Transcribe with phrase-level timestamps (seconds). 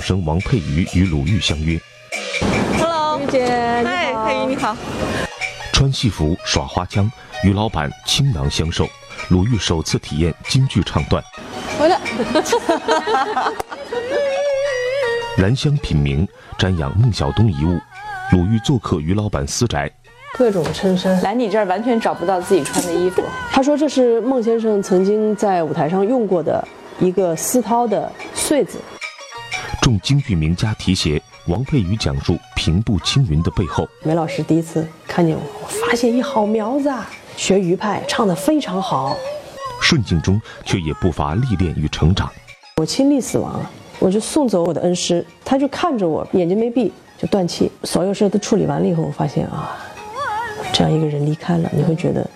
[0.00, 1.80] 生王佩瑜与鲁豫相约。
[2.78, 3.46] Hello，玉姐，
[3.84, 4.76] 嗨，佩瑜你好。
[5.72, 7.10] 穿戏服耍花枪，
[7.44, 8.88] 与老板倾囊相授。
[9.28, 11.22] 鲁豫首次体验京剧唱段。
[11.78, 11.98] 回来。
[15.38, 16.26] 兰香品茗，
[16.58, 17.78] 瞻仰孟小冬遗物。
[18.32, 19.88] 鲁豫做客于老板私宅，
[20.34, 21.22] 各种衬衫。
[21.22, 23.22] 来你这儿完全找不到自己穿的衣服。
[23.50, 26.66] 他说这是孟先生曾经在舞台上用过的
[26.98, 28.78] 一个丝绦的穗子。
[29.88, 33.88] 众京剧名家提携，王佩瑜讲述平步青云的背后。
[34.02, 39.16] 梅老师第一次看见我，我发现一好苗子，啊，学余派唱得非常好。
[39.80, 42.30] 顺境中却也不乏历练与成长。
[42.76, 47.72] 我亲历死亡了，我就送走我的恩师，他就看着我，眼睛没闭就断气。
[47.84, 49.74] 所有事都处理完了以后，我发现啊，
[50.70, 52.28] 这样一个人离开了，你会觉得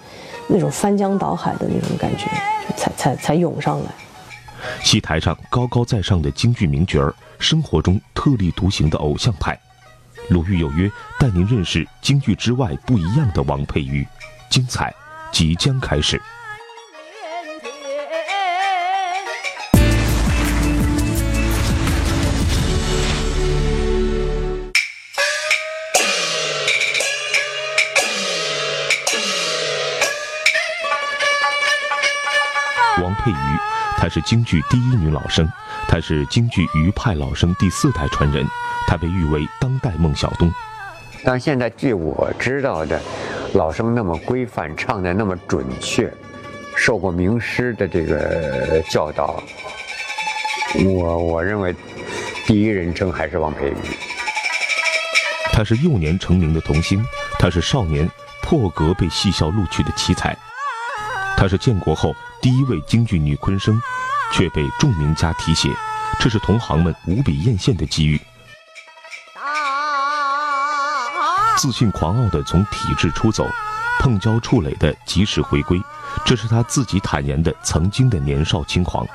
[0.47, 2.25] 那种翻江倒海的那种感觉
[2.79, 3.91] 才才才涌上来。
[4.83, 7.13] 戏台上高高在上的京剧名角儿，
[7.43, 9.59] 生活中特立独行的偶像派。
[10.31, 14.07] 鲁豫有约，带您认识京剧之外不一样的王佩瑜，
[14.49, 14.95] 精彩
[15.33, 16.23] 即将开始。
[33.03, 33.59] 王佩瑜，
[33.97, 35.51] 她是京剧第一女老生，
[35.93, 38.47] 她是京剧余派老生第四代传人，
[38.87, 40.51] 他被誉为当代孟小冬。
[41.23, 42.99] 但现在据我知道的，
[43.53, 46.11] 老生那么规范，唱的那么准确，
[46.75, 49.43] 受过名师的这个教导，
[50.83, 51.77] 我我认为
[52.47, 53.77] 第一人称还是王佩瑜。
[55.53, 57.05] 她是幼年成名的童星，
[57.39, 58.09] 她是少年
[58.41, 60.35] 破格被戏校录取的奇才，
[61.37, 62.17] 她是建国后。
[62.41, 63.81] 第一位京剧女昆生，
[64.33, 65.69] 却被众名家提携，
[66.21, 68.21] 这是同行们无比艳羡的机遇。
[71.57, 73.47] 自信狂傲的从体制出走，
[74.01, 75.81] 碰礁触垒的及时回归，
[76.25, 79.07] 这是他自己坦言的曾经的年少轻狂。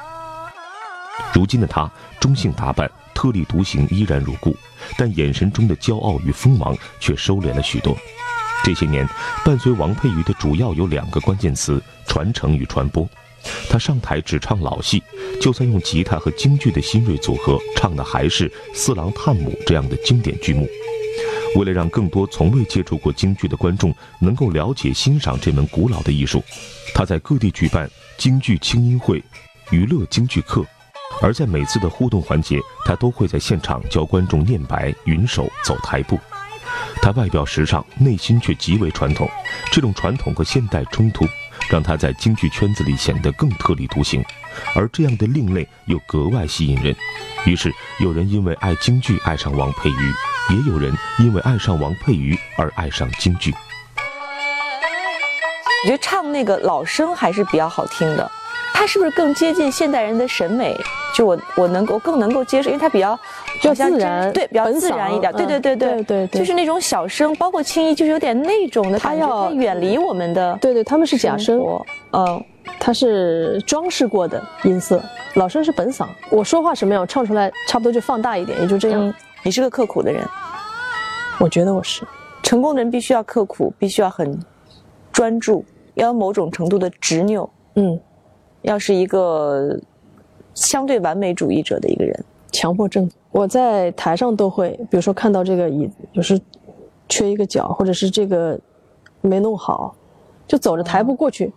[1.33, 4.55] 如今的他，中性打扮，特立独行，依然如故，
[4.97, 7.97] 但眼神中的骄傲与锋芒却收敛了许多。
[8.63, 9.07] 这些年，
[9.43, 13.07] 伴随王佩瑜的主要有两个关键词：传承与传播。
[13.69, 15.01] 他上台只唱老戏，
[15.41, 20.67] 就算用吉他和京剧的新锐组合，唱的还是《四郎探母》这样的经典剧目。
[21.55, 26.43] 为了让更多从未接触过京剧的观众能够了解欣赏这门古老的艺术，
[26.93, 29.23] 他在各地举办京剧清音会、
[29.71, 30.63] 娱乐京剧课，
[31.21, 36.19] 而在每次的互动环节，他都会在现场教观众念白、云手、走台步。
[37.01, 39.27] 他外表时尚，内心却极为传统。
[39.71, 41.25] 这种传统和现代冲突，
[41.69, 44.23] 让他在京剧圈子里显得更特立独行。
[44.75, 46.95] 而这样的另类又格外吸引人。
[47.45, 50.13] 于是，有人因为爱京剧爱上王佩瑜，
[50.49, 53.53] 也有人因为爱上王佩瑜而爱上京剧。
[55.83, 58.31] 我觉得唱那个老生还是比较好听的。
[58.73, 60.75] 他是不是更接近现代人的审美？
[61.15, 63.19] 就我我能够更能够接受，因为它比较
[63.59, 65.33] 比较自然，对，比较自然一点。
[65.33, 68.99] 对对对对对，就是那种小声，包括青衣，就是有点那种的。
[68.99, 70.55] 他要远离我们的。
[70.61, 71.59] 对对，他们是假声，
[72.11, 72.43] 嗯，
[72.79, 75.01] 他是装饰过的音色。
[75.33, 79.11] 老生是本嗓，我说话什么样，我唱出来差不多就放大一点，也就这样。
[79.43, 80.23] 你是个刻苦的人，
[81.39, 82.05] 我觉得我是。
[82.43, 84.39] 成功的人必须要刻苦，必须要很
[85.11, 87.49] 专注，要有某种程度的执拗。
[87.73, 87.99] 嗯。
[88.67, 89.79] 要是一个
[90.53, 96.37] 相对完美主义者的一个人，强迫症，我在台上都会，比如说看到这个椅子有时
[97.07, 98.59] 缺一个角，或者是这个
[99.21, 99.95] 没弄好，
[100.45, 101.53] 就走着台步过去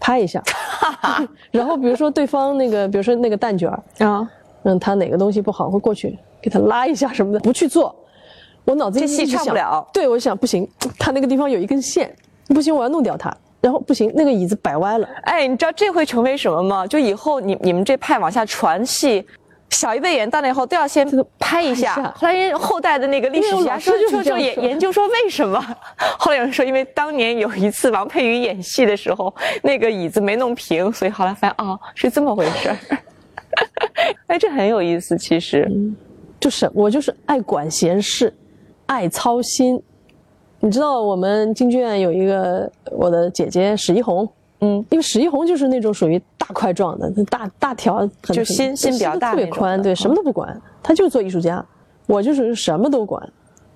[0.00, 0.42] 拍一下
[1.52, 3.68] 然后比如说对方那个，比如说那个蛋卷
[3.98, 4.26] 啊，
[4.62, 7.94] 嗯，他哪个东西不好，会过去给他拉一下什么的，不去做，
[8.64, 10.66] 我脑子里这戏唱不了，对我想不行，
[10.98, 12.10] 他那个地方有一根线，
[12.46, 13.36] 不行，我要弄掉它。
[13.62, 15.08] 然后不行，那个椅子摆歪了。
[15.22, 16.86] 哎，你知道这会成为什么吗？
[16.86, 19.24] 就以后你你们这派往下传戏，
[19.70, 22.12] 小一辈演到那以后都要先拍一下。
[22.16, 25.58] 后来后代的那个历史学家说说说研研究说为什么？
[26.18, 29.32] 后来有人说，因为当年有一次王佩瑜演戏的时候，
[29.62, 32.76] 那个椅子没弄平，所以后来发现哦是这么回事儿。
[34.26, 35.70] 哎，这很有意思，其实，
[36.40, 38.34] 就是我就是爱管闲事，
[38.86, 39.80] 爱操心。
[40.64, 44.28] 你知道我们京剧院有一个我的姐姐史一红，
[44.60, 51.64] 嗯，因为史一红就是那种属于大块状的，大大条，就心心比较大，特别宽，对，什么都不管，她就做艺术家，
[52.06, 53.28] 我就是什么都管，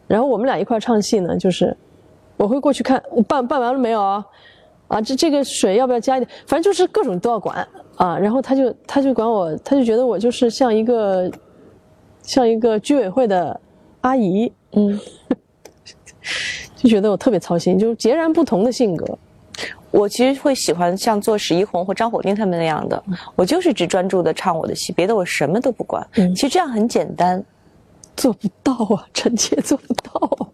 [0.07, 1.77] 然后我们俩一块唱戏呢，就是
[2.37, 4.25] 我会过去看办办完了没有啊，
[4.87, 7.67] 啊，这这个水要不要加一点，反正就是各种都要管
[7.97, 11.29] 啊，然后他就他就管我，他就觉得我就是像一个
[12.23, 13.61] 像一个居委会的
[14.03, 14.97] 阿姨，嗯，
[16.87, 19.19] 就觉得我特别操心，就是截然不同的性格。
[19.91, 23.03] 我其实会喜欢像做史一红或张火丁他们那样的，
[23.35, 26.07] 我就是只专注的唱我的戏，别的我什么都不管。
[26.15, 27.43] 嗯，其实这样很简单，
[28.17, 30.49] 做不到啊， 臣妾做不到。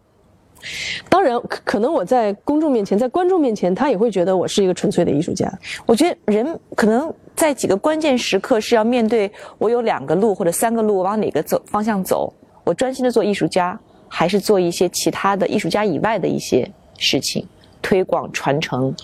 [1.10, 5.52] 当然，可可能我在公众面前，在观众面前，他也会觉得我是一个纯粹的艺术家。
[5.84, 12.32] 我觉得人可能在几个关键时刻是要面对我有两个路或者三个路，往哪个走方向走？
[12.64, 13.78] 我专心的做艺术家，
[14.14, 17.48] 还是做一些其他的艺术家以外的一些事情，
[17.80, 18.94] 推广、传承。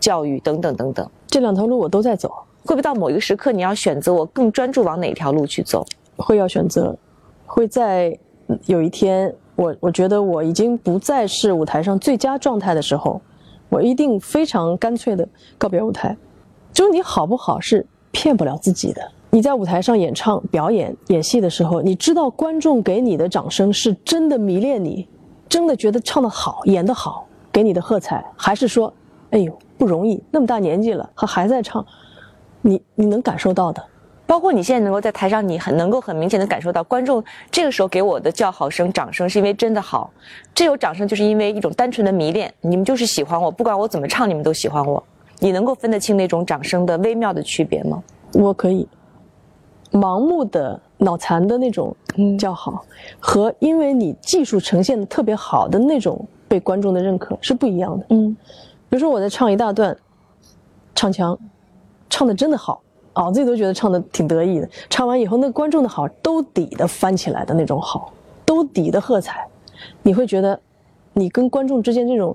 [0.00, 2.30] 教育等等等等，这两条路我都在走。
[2.64, 5.84] 会不会到某一个时刻，你要选择我更专注往哪条路去走？
[6.16, 6.96] 会要选择，
[7.44, 8.18] 会在
[8.64, 13.20] 有一天，我我觉得我已经不再是舞台上最佳状态的时候，
[13.68, 16.16] 我一定非常干脆的告别舞台。
[16.72, 19.12] 就是你好不好是骗不了自己的。
[19.30, 25.08] 你在舞台上演唱、表演、演戏的时候，你知道观众给你的掌声是真的迷恋你，
[25.48, 28.92] 真的觉得唱得好、演得好，给你的喝彩，还是说，
[29.30, 29.56] 哎呦。
[29.80, 31.82] 不容易，那么大年纪了，他还在唱，
[32.60, 33.82] 你你能感受到的，
[34.26, 40.10] 包括你现在能够在台上，你很能够很明显的感受到观众这个时候给我的叫好声、掌声，是因为真的好，
[40.54, 45.02] 这有掌声就是因为一种单纯的迷恋，你们就是喜欢我，不管我怎么唱，你们都喜欢我，
[45.38, 48.02] 你能够分得清那种掌声的微妙的区别吗？
[48.34, 48.86] 我可以，
[49.92, 51.94] 盲目的脑残的那种
[52.38, 52.84] 叫好，
[53.18, 58.36] 和因为你技术呈现的特别好的那种被观众的认可是不一样的，嗯。
[58.88, 59.96] 比如说我在唱一大段，
[60.96, 61.38] 唱腔，
[62.08, 62.82] 唱的真的好，
[63.12, 64.68] 啊我自己都觉得唱的挺得意的。
[64.88, 68.12] 唱完以后，那观众的好兜底的翻起来的那种好，
[68.44, 69.46] 兜底的喝彩，
[70.02, 70.60] 你会觉得，
[71.12, 72.34] 你跟观众之间这种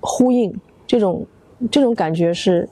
[0.00, 1.26] 呼应，这种
[1.70, 2.66] 这种感觉是，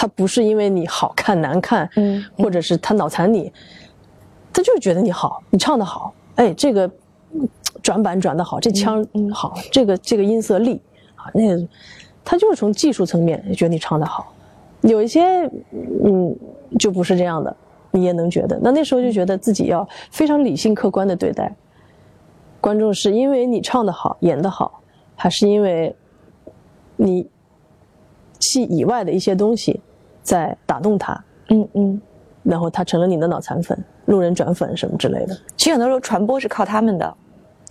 [0.00, 3.52] 他不是因为你好看难看，嗯，或者是他脑残你，
[4.52, 6.88] 他就是觉得你好，你唱的好，哎，这个
[7.82, 9.04] 转板转的好，这腔
[9.34, 10.80] 好，这个这个音色立。
[11.34, 11.68] 那个，
[12.24, 14.32] 他就是从技术层面觉得你唱的好，
[14.82, 15.24] 有一些
[16.04, 16.32] 嗯
[16.78, 17.56] 就不是这样的，
[17.90, 18.56] 你也能觉得。
[18.62, 21.52] 那那时候就觉得自己要非常理性客观的对待
[22.60, 24.80] 观众，是因为你唱的好、演的好，
[25.16, 25.92] 还是因为
[26.94, 27.28] 你
[28.38, 29.80] 戏以外的一些东西
[30.28, 31.24] 在打动他？
[31.48, 32.00] 嗯嗯，
[32.42, 35.34] 然后他成了你的脑残粉、路人转粉什么之类的。
[35.56, 37.14] 其实很多时候传播是靠他们的，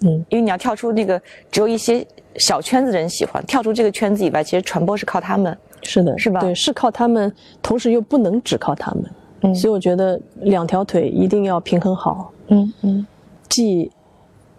[0.01, 1.21] 嗯，因为你要跳出那个
[1.51, 2.05] 只有一些。
[2.39, 6.39] 小圈子人喜欢跳出这个圈子以外，其实传播是靠他们，是的，是吧？
[6.39, 7.33] 对，是靠他们，
[7.63, 9.03] 同时又不能只靠他们。
[9.41, 12.31] 嗯，所以我觉得两条腿一定要平衡好。
[12.49, 13.07] 嗯嗯，
[13.49, 13.91] 既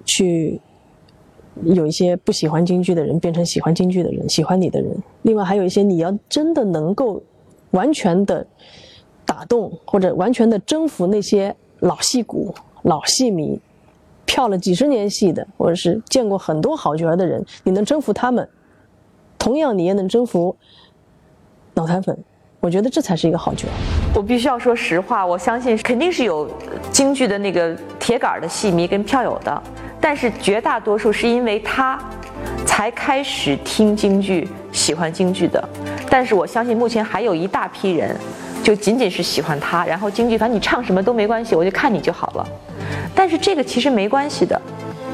[0.04, 0.60] 去
[1.62, 4.90] 有一些不喜欢京剧的人变成喜欢京剧的人，喜欢你的人；
[5.22, 7.22] 另外还有一些你要真的能够
[7.70, 8.46] 完全的
[9.24, 13.60] 打动或者完全的征服那些老戏骨、老戏迷。
[14.24, 18.46] 票了几十年戏的，或者是见过很多好角儿的人，你能征服他们，
[19.38, 20.54] 同样你也能征服
[21.72, 22.16] 脑残粉。
[22.60, 23.72] 我觉得这才是一个好角儿。
[24.14, 26.46] 我必须要说实话，我相信肯定是有
[26.92, 29.62] 京剧的那个铁杆的戏迷跟票友的，
[29.98, 31.98] 但是绝大多数是因为他
[32.66, 35.62] 才开始听京剧、喜欢京剧的。
[36.10, 38.16] 但是我相信目前还有一大批人，
[38.62, 42.48] 就仅仅是喜欢他，然后京剧反正你唱什么都没关系，我就看你就好了。
[43.14, 44.60] 但是这个其实没关系的，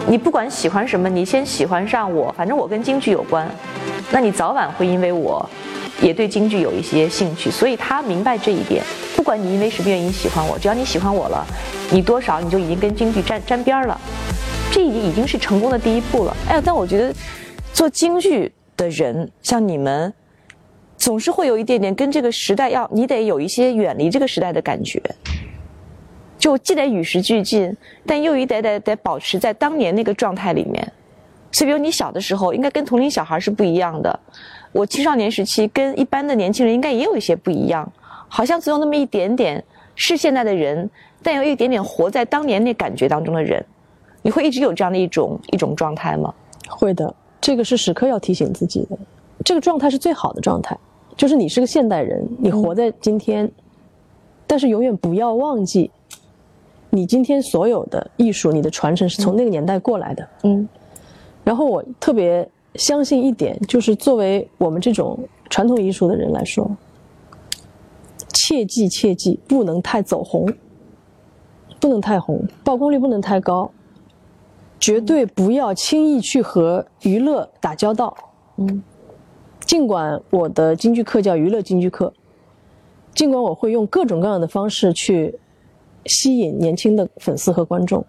[0.07, 3.49] 你不管喜欢什么，你先喜欢上我，反正我跟京剧有关，
[4.11, 5.49] 那你早晚会因为我，
[6.01, 7.51] 也对京剧有一些兴趣。
[7.51, 8.85] 所以他明白这一点，
[9.17, 11.45] 不管你因为什么原因喜欢我，只要你喜欢我了，
[11.91, 13.99] 你多少你就已经跟京剧沾沾边儿了，
[14.75, 16.37] 这已经已经是成功的第一步了。
[16.49, 17.15] 哎呀，但我觉得
[17.73, 20.13] 做京剧的人像你们，
[20.97, 25.01] 总是会有一点点跟这个时代要，你得有一些远离这个时代的感觉。
[26.37, 27.73] 就既得与时俱进，
[28.05, 30.93] 但又一得得得保持在当年那个状态里面。
[31.53, 34.19] 所以，比如你小的时候，应该跟同龄小孩是不一样的。
[34.73, 37.89] 我青少年时期跟一般的年轻人应该也有一些不一样，
[38.27, 39.63] 好像总有那么一点点
[39.95, 40.91] 是现在的人，
[41.23, 43.65] 但有一点点活在当年那感觉当中的人。
[44.25, 46.33] 你会一直有这样的一种一种状态吗？
[46.67, 48.99] 会的，这个是时刻要提醒自己的。
[49.45, 50.77] 这个状态是最好的状态，
[51.15, 53.49] 就是你是个现代人，你活在今天，
[54.47, 55.91] 但是永远不要忘记。
[56.89, 60.27] 你今天所有的艺术，你的传承是从那个年代过来的。
[60.45, 60.67] 嗯，
[61.43, 65.19] 然后我特别相信一点，就是作为我们这种
[65.51, 66.71] 传统艺术的人来说，
[68.33, 70.51] 切记切记，不能太走红，
[71.79, 73.71] 不能太红，曝光率不能太高，
[74.85, 78.15] 绝对不要轻易去和娱乐打交道。
[78.59, 78.83] 嗯，
[79.61, 82.13] 尽管我的京剧课叫娱乐京剧课，
[83.15, 85.39] 尽管我会用各种各样的方式去。
[86.07, 88.05] 吸引年轻的粉丝和观众，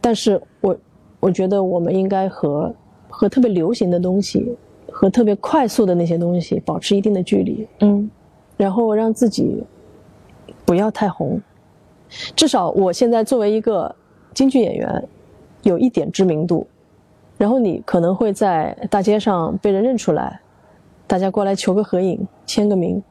[0.00, 0.76] 但是我
[1.18, 2.72] 我觉得我们应该和
[3.08, 4.54] 和特别流行的东西
[4.88, 8.08] 和特别快速的那些东西保持一定的距离，嗯，
[8.56, 9.64] 然后让自己
[10.64, 11.42] 不要太红，
[12.36, 13.92] 至少我现在作为一个
[14.32, 15.08] 京剧演员，
[15.64, 16.66] 有一点知名度，
[17.36, 20.40] 然后你可能会在大街上被人认出来，
[21.06, 23.02] 大家过来求个合影、签个名，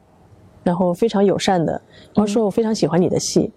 [0.62, 1.72] 然后非常友善的，
[2.14, 3.52] 然后说我非常喜欢你的戏。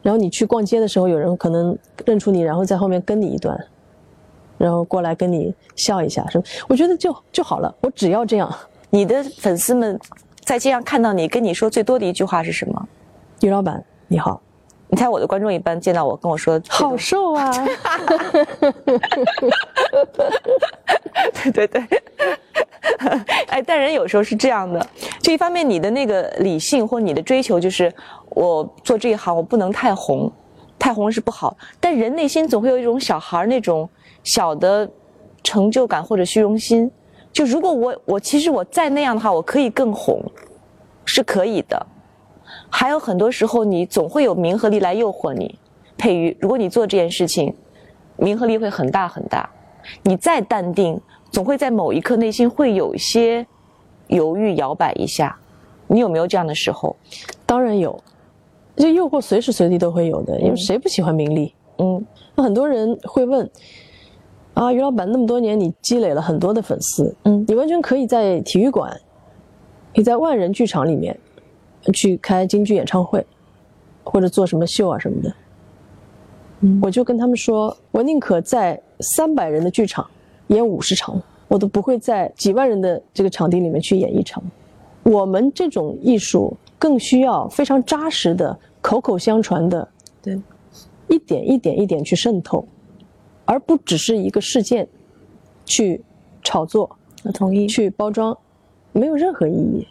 [0.00, 1.76] 然后你去逛街的时候，有人可能
[2.06, 3.58] 认出你，然后在后面跟你一段，
[4.56, 6.44] 然后过来跟你笑一下，什么？
[6.68, 7.74] 我觉得就就好了。
[7.80, 8.50] 我只要这样。
[8.90, 9.98] 你的粉丝们
[10.44, 12.88] 在街上看到你，跟你说最多的一句话是什么？
[13.42, 14.40] 于老板你好。
[14.88, 17.50] 你猜我的观众一般见到我跟我说好瘦啊。
[21.52, 22.02] 对对对。
[23.48, 24.84] 哎，但人有时候是这样的，
[25.20, 27.92] 就一方面你的那个理性或你的追求就是。
[28.30, 30.30] 我做这一行，我不能太红，
[30.78, 31.56] 太红是不好。
[31.80, 33.88] 但人内心总会有一种小孩那种
[34.22, 34.88] 小的
[35.42, 36.88] 成就感或者虚荣心。
[37.32, 40.22] 就如果我我其实我再那样的话，我可以更红，
[41.04, 41.86] 是可以的。
[42.70, 45.58] 还有很多时候，你总会有名和利来诱惑你。
[45.96, 47.54] 佩瑜，如果你做这件事情，
[48.16, 49.48] 名和利会很大很大。
[50.02, 53.46] 你再淡定，总会在某一刻内心会有一些
[54.08, 55.36] 犹豫摇摆一下。
[55.86, 56.94] 你有没有这样的时候？
[57.46, 57.98] 当然有。
[58.76, 61.52] 这诱惑随时随地都会有的，因为谁不喜欢名利？
[61.78, 62.04] 嗯，
[62.36, 63.50] 那很多人会问：
[64.54, 68.96] 啊，于老板那么多年，你积累了很多的粉丝，嗯，你完全可以在体育馆，
[69.94, 71.18] 你在万人剧场里面
[71.92, 73.24] 去开京剧演唱会，
[74.04, 75.34] 或者做什么秀啊什么的。
[76.60, 80.08] 嗯，我就跟他们说，我宁可在三百人的剧场
[80.48, 84.42] 演五十场，我都不会在几万人的这个场地里面去演一场。
[85.02, 88.58] 我们这种艺术更需要非常扎实的。
[88.80, 89.86] 口口相传的，
[90.22, 90.40] 对，
[91.08, 92.64] 一点一点一点去渗透，
[93.44, 94.88] 而不只是一个事件，
[95.64, 96.00] 去
[96.44, 96.88] 炒作，
[97.24, 98.38] 我同意，去包装，
[98.92, 99.86] 没有任何意义。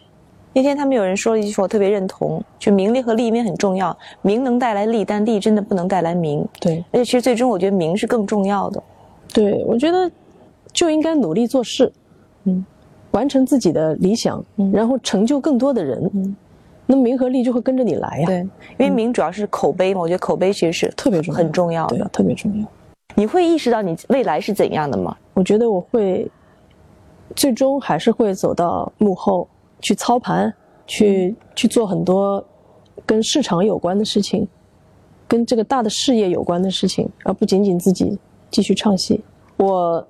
[0.52, 6.46] 那天他们有人说了一句话，我特别认同，就名利和利面很重要，名能带来利，但利真的不能带来名。
[6.60, 8.82] 对，而且其实最终我觉得名是更重要的。
[9.32, 10.10] 对，我觉得
[10.72, 11.92] 就应该努力做事，
[12.44, 12.64] 嗯，
[13.12, 16.10] 完成自己的理想，嗯然后成就更多的人。
[16.14, 16.36] 嗯。
[16.90, 18.26] 那名和利就会跟着你来呀。
[18.26, 22.66] 对，因为名主要是口碑嘛，我觉得口碑其实是特别重要，很重要的，特别重要。
[23.14, 25.14] 你会意识到你未来是怎样的吗？
[25.34, 26.26] 我觉得我会，
[27.36, 29.46] 最终还是会走到幕后
[29.80, 30.52] 去操盘，
[30.86, 32.44] 去去做很多
[33.06, 34.46] 跟市场有关的事情，
[35.26, 38.18] 跟这个大的事业有关的事情，而不仅仅自己
[38.50, 39.20] 继续唱戏。
[39.56, 40.06] 我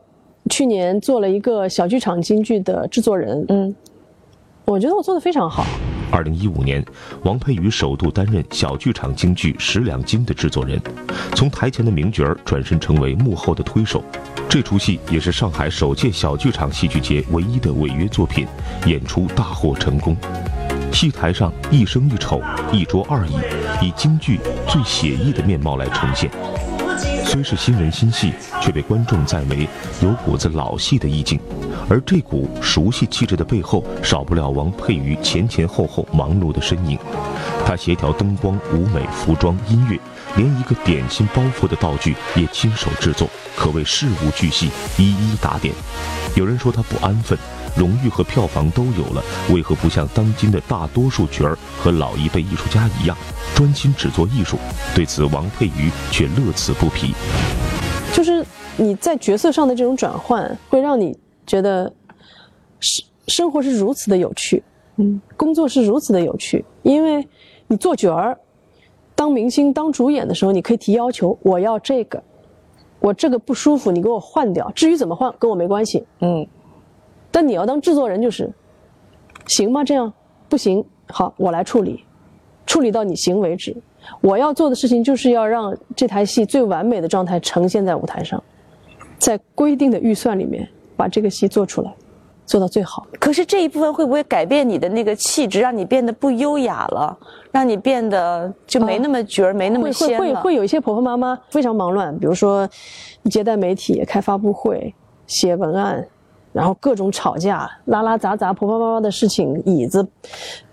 [0.51, 3.75] 去年做了一个小剧场京剧的制作人，嗯，
[4.65, 5.65] 我觉得我做的非常好。
[6.11, 6.85] 二零一五年，
[7.23, 10.81] 王佩瑜首度担任小剧场京剧《十两金》的制作人，
[11.35, 14.03] 从台前的名角儿转身成为幕后的推手。
[14.49, 18.47] 这出戏也是上海首届小剧场戏剧节唯一的违约作品，
[18.87, 20.17] 演出大获成功。
[20.93, 22.41] 戏台上一生一丑，
[22.73, 23.37] 一桌二椅，
[23.83, 26.31] 以京剧最写意的面貌来呈现。
[27.29, 29.69] 虽是新人新戏，却被观众赞为
[30.01, 31.39] 有股子老戏的意境。
[31.87, 36.99] 而这股熟悉气质的背后，少不了王佩瑜前前后后忙碌的身影。
[37.67, 40.01] 他协调灯光、舞美、服装、音乐，
[40.37, 45.75] 连一个点心包袱的道具也亲手制作，可谓事无巨细，一一打点。
[46.35, 47.39] 有人说他不安分，
[47.79, 53.17] 荣誉和票房都有了，为何不像当今的大多数角儿和老一辈艺术家一样，
[53.55, 54.59] 专心只做艺术？
[54.95, 57.15] 对此，王佩瑜却乐此不疲。
[58.13, 58.45] 就是
[58.77, 61.17] 你在角色上的这种转换，会让你。
[61.47, 61.91] 觉得
[62.79, 64.63] 生生活是如此的有趣，
[64.97, 67.27] 嗯，工作是如此的有趣，因为
[67.67, 68.39] 你做角儿，
[69.15, 72.23] 当明星当主演的时候，你可以提要求，我要这个，
[73.01, 74.71] 我这个不舒服，你给我换掉。
[74.73, 76.47] 至于怎么换，跟我没关系，嗯。
[77.31, 78.51] 但你要当制作人，就是
[79.47, 79.85] 行吗？
[79.85, 80.13] 这样
[80.49, 82.05] 不行，好，我来处理，
[82.67, 83.77] 处理到你行为止。
[84.21, 88.43] 我要做的事情就是要让这台戏最完美的状态呈现在舞台上，
[89.19, 90.69] 在规定的预算里面。
[90.99, 91.95] 把这个戏做出来，
[92.45, 93.07] 做到最好。
[93.21, 97.17] 可是这一部分会不会改变你的那个气质，让你变得不优雅了，
[97.53, 100.19] 让你变得就没那么角儿，没那么仙了？
[100.19, 102.69] 会会会有一些婆婆妈妈非常忙乱，比如说
[103.31, 104.93] 接待媒体、开发布会、
[105.29, 106.05] 写文案，
[106.53, 110.07] 然后各种吵架、拉拉杂杂、婆婆妈妈的事情，椅子、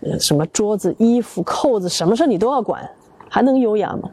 [0.01, 2.87] 呃什么桌子、衣服、扣子，什么事你都要管，
[3.29, 4.09] 还能优雅吗？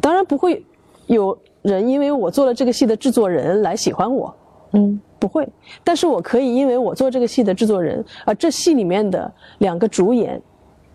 [0.00, 0.64] 当然不会
[1.06, 4.34] 有人因为我做了这个戏的制作人来喜欢我，
[4.72, 5.00] 嗯。
[5.20, 5.46] 不会，
[5.84, 10.40] 但是我可以因为我做这个戏的制作人，而这戏里面的两个主演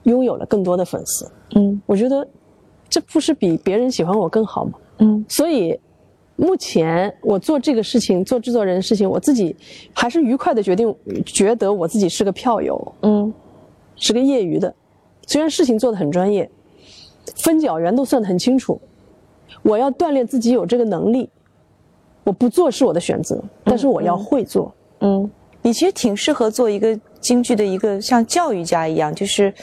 [0.02, 1.32] 拥有了更多的粉丝。
[1.56, 2.28] 嗯，我觉得
[2.90, 4.72] 这不是比别人喜欢我更好吗？
[4.98, 5.80] 嗯，所以
[6.36, 9.56] 目前我做这个事情，做制作人的事情，我自己
[9.94, 10.94] 还是愉快的决定，
[11.25, 13.34] 觉得我自己是个票友，嗯，
[13.96, 14.74] 是个业余的，
[15.27, 16.50] 虽然事情做的很专业，
[17.38, 18.80] 分角圆都算得很清楚，
[19.62, 21.30] 我要锻炼自己有这个能力，
[22.24, 25.30] 我不做是我的选择，但是我要会做，嗯，
[25.62, 29.54] 你其实挺适合做一个京剧的一个像教育家一样，就是。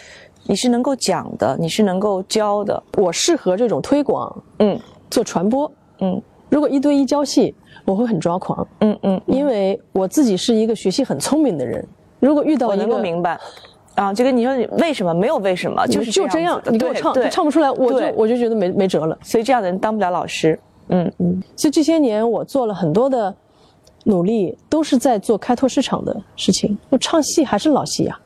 [0.45, 2.83] 你是能够讲的，你是能够教的。
[2.99, 4.77] 我适合这种推广，嗯，
[5.09, 6.21] 做传播，嗯。
[6.53, 7.55] 如果一对一教戏，
[7.87, 11.83] 我会很抓狂，嗯嗯，因为我自己是一个学习很聪明的人。
[12.21, 13.41] 如果遇到一个，我能够明白，
[13.95, 19.19] 啊，就跟你说，你为什么没有为什么，就是就这样，你给我唱，唱不出来，我就我就觉得没没辙了。
[19.23, 21.43] 所以这样的人当不了老师，嗯嗯。
[21.57, 23.35] 所以这些年我做了很多的
[24.05, 26.77] 努力，都是在做开拓市场的事情。
[26.91, 28.21] 我唱戏还是老戏呀，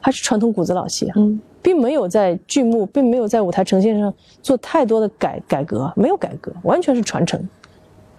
[0.00, 1.40] 还是传统骨子老戏啊，嗯。
[1.62, 4.12] 并没有在剧目，并没有在舞台呈现上
[4.42, 7.40] 做太多的改改革，没有改革，完全是传承。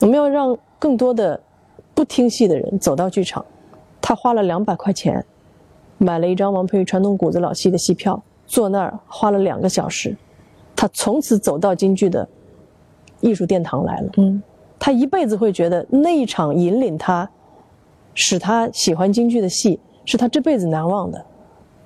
[0.02, 1.40] 我们要让更多的
[1.94, 3.46] 不听戏的人走到剧场。
[4.02, 5.24] 他花了两百块钱
[6.00, 10.16] 买了一张王佩瑜传统骨子老戏的戏票，坐那儿花了两个小时，
[10.76, 12.28] 他从此走到京剧的
[13.20, 14.10] 艺术殿堂来了。
[14.18, 14.42] 嗯，
[14.80, 17.30] 他一辈子会觉得那一场引领他、
[18.16, 21.24] 使他喜欢京剧的戏，是他这辈子难忘的。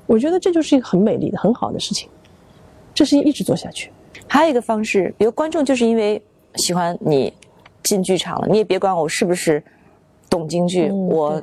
[0.06, 2.10] 我觉得这就是一个很美丽的、很好的事情，
[2.94, 3.92] 这事情一直做下去。
[4.26, 6.22] 还有一个方式，比如观众就是因为
[6.56, 7.34] 喜欢你
[7.86, 9.64] 进剧场了，你也别管我是不是
[10.30, 11.42] 懂京剧，我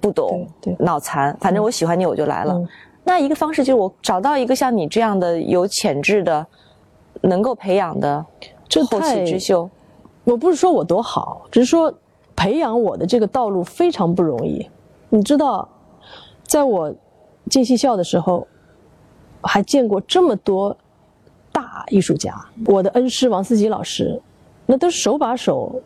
[0.00, 0.46] 不懂，
[0.78, 2.56] 脑残，反正我喜欢你，我就来了。
[3.02, 6.46] 那一个方式就是我找到一个像你这样的有潜质的、
[7.22, 8.24] 能够培养的
[8.88, 9.68] 后起之秀。
[10.22, 11.92] 我不是说我多好，只是说
[12.36, 14.70] 培养我的这个道路非常不容易。
[15.08, 15.68] 你知道，
[16.44, 16.94] 在我。
[17.48, 18.46] 进戏校的时候，
[19.40, 20.76] 还见过这么多
[21.50, 22.34] 大艺术家。
[22.66, 24.20] 我的恩师王思吉老师，
[24.70, 25.80] 那都手把手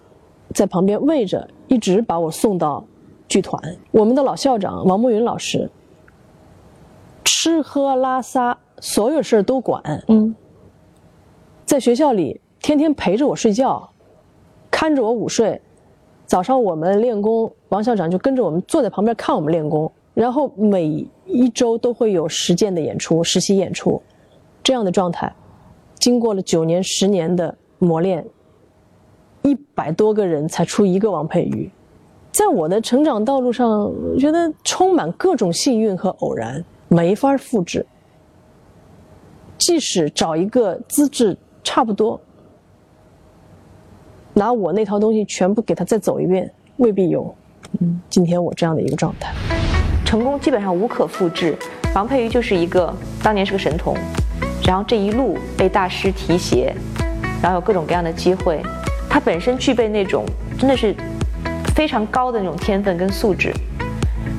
[0.52, 2.84] 在旁边喂着，一直把我送到
[3.28, 3.76] 剧团。
[3.92, 5.70] 我们的老校长王慕云老师，
[7.24, 9.80] 吃喝拉撒所有事儿都管。
[10.08, 10.34] 嗯，
[11.64, 13.88] 在学校里天天陪着我睡觉，
[14.68, 15.60] 看着我午睡。
[16.26, 19.90] 早上我们练功，王校长就跟着我们坐在旁边看我们练功。
[20.12, 24.02] 然后每一周都会有实践的演出、实习演出，
[24.60, 25.32] 这样的状态，
[26.00, 28.26] 经过了九年、十年的磨练，
[29.42, 31.70] 一百多个人才出一个王佩瑜。
[32.30, 37.84] 在我的成长道路上，我觉得充满各种幸运和偶然，没法复制。
[39.58, 42.20] 即使找一个资质差不多，
[44.34, 47.34] 拿我那套东西全部给他再走一遍，未必有
[47.80, 49.32] 嗯今天我这样的一个状态。
[50.04, 51.56] 成功基本上无可复制，
[51.94, 53.94] 王佩瑜就是一个当年是个神童，
[54.66, 56.74] 然后这一路被大师提携，
[57.42, 58.60] 然后有各种各样的机会，
[59.12, 60.24] 他本身具备那种
[60.58, 60.96] 真的是
[61.74, 63.52] 非常高的那种天分跟素质，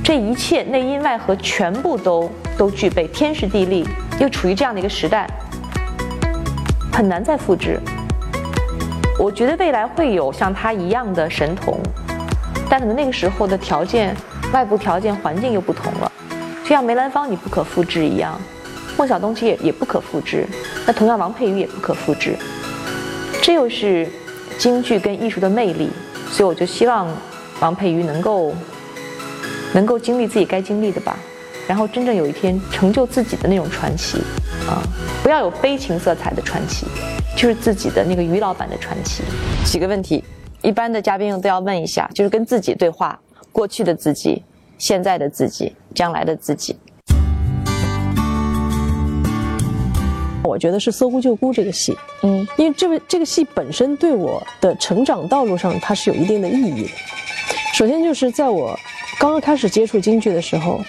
[0.03, 3.87] 这一切内因外合全部都都具备，天时地利
[4.19, 5.29] 又处于这样的一个时代，
[6.91, 7.79] 很难再复制。
[9.19, 11.77] 我觉得未来会有像他一样的神童，
[12.67, 14.15] 但可能那个时候的条件。
[14.51, 16.11] 外部条件环境又不同了，
[16.61, 18.39] 就像梅兰芳你不可复制一样，
[18.95, 20.45] 孟小冬其实也也不可复制，
[20.85, 22.37] 那同样王佩瑜也不可复制，
[23.41, 24.07] 这又是
[24.63, 25.89] 京剧跟艺术的魅力，
[26.31, 27.05] 所以我就希望
[27.59, 28.53] 王佩瑜能够
[29.73, 31.19] 能够经历自己该经历的吧，
[31.67, 34.19] 然后真正有一天成就自己的那种传奇
[34.65, 34.79] 啊，
[35.21, 36.87] 不要有悲情色彩的传奇，
[37.35, 39.21] 就是自己的那个于老板的传奇。
[39.65, 40.23] 几个问题，
[40.61, 43.19] 一般的嘉宾都要问一下，就是跟自己对话。
[43.51, 44.41] 过去的自己，
[44.77, 46.77] 现在的自己，将来的自己。
[50.43, 56.89] 我觉得是《搜狐救姑》这个戏，嗯，因为这个这个戏本身对我的成长道路上，它是有一定的意义的。
[57.73, 58.77] 首先就是在我
[59.19, 60.81] 刚刚开始接触京剧的时候，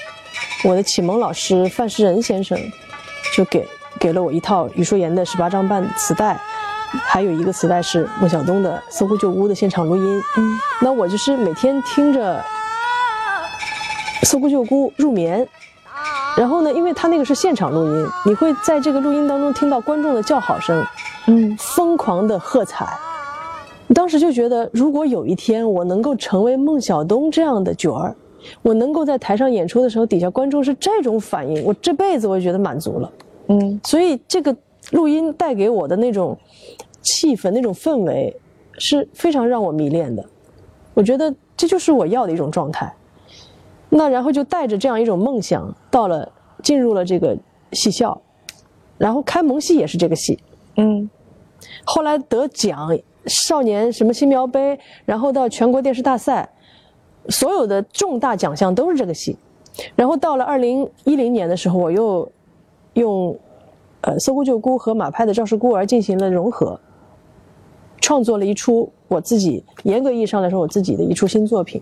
[0.65, 2.59] 我的启蒙老师范世仁先生
[3.35, 3.67] 就给
[3.99, 6.39] 给了我一套余淑妍的十八张半磁带。
[6.91, 12.45] 还有一个磁带是孟小冬的《搜狐旧屋》的现场录音，嗯，那我就是每天听着
[14.27, 15.49] 《搜狐旧屋》入眠，
[16.37, 20.85] 然后呢，因为他那个是现场录音，你会在这个录音当中听到观众的叫好声，
[21.27, 22.87] 嗯，疯狂的喝彩。
[23.95, 28.15] 当时就觉得，如果有一天我能够成为孟小冬这样的角儿，
[28.63, 33.13] 我能够在台上演出的时候，底下观众是这种反应，我这辈子我就觉得满足了，
[33.49, 34.55] 嗯，所以这个。
[34.91, 36.39] 录音带给我的那种
[37.01, 38.37] 气氛、那种氛围
[38.77, 40.23] 是非常让我迷恋的。
[40.93, 42.95] 我觉得这就是我要的一种状态。
[43.97, 46.29] 那然后就带着这样一种梦想，到了
[46.65, 47.39] 进入了这个
[47.71, 48.21] 戏校，
[48.99, 50.37] 然后开蒙戏也是这个戏，
[50.77, 51.09] 嗯，
[51.85, 52.91] 后来得奖，
[53.27, 56.51] 少年什么新苗杯，然后到全国电视大赛，
[57.29, 59.37] 所有的重大奖项都是这个戏。
[59.95, 62.29] 然后到了二零一零年的时候，我又
[62.95, 63.39] 用
[64.01, 66.81] 呃《搜孤救孤》和马派的《赵氏孤儿》进行了融合，
[68.01, 71.81] 创作了一出我自己严格意义上来说我自己的一出新作品，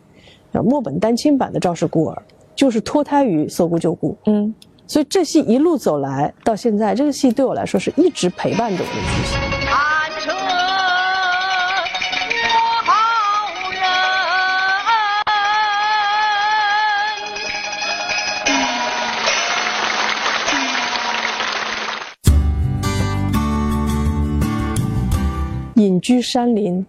[0.60, 2.22] 墨本丹青版的《赵氏孤儿》，
[2.56, 4.16] 就是脱胎于《搜孤救孤》。
[4.30, 4.52] 嗯。
[4.84, 9.40] 所以这戏一路走来到现在，这个戏对我来说是一直陪伴着我的剧情。
[25.76, 26.84] 隐居山林，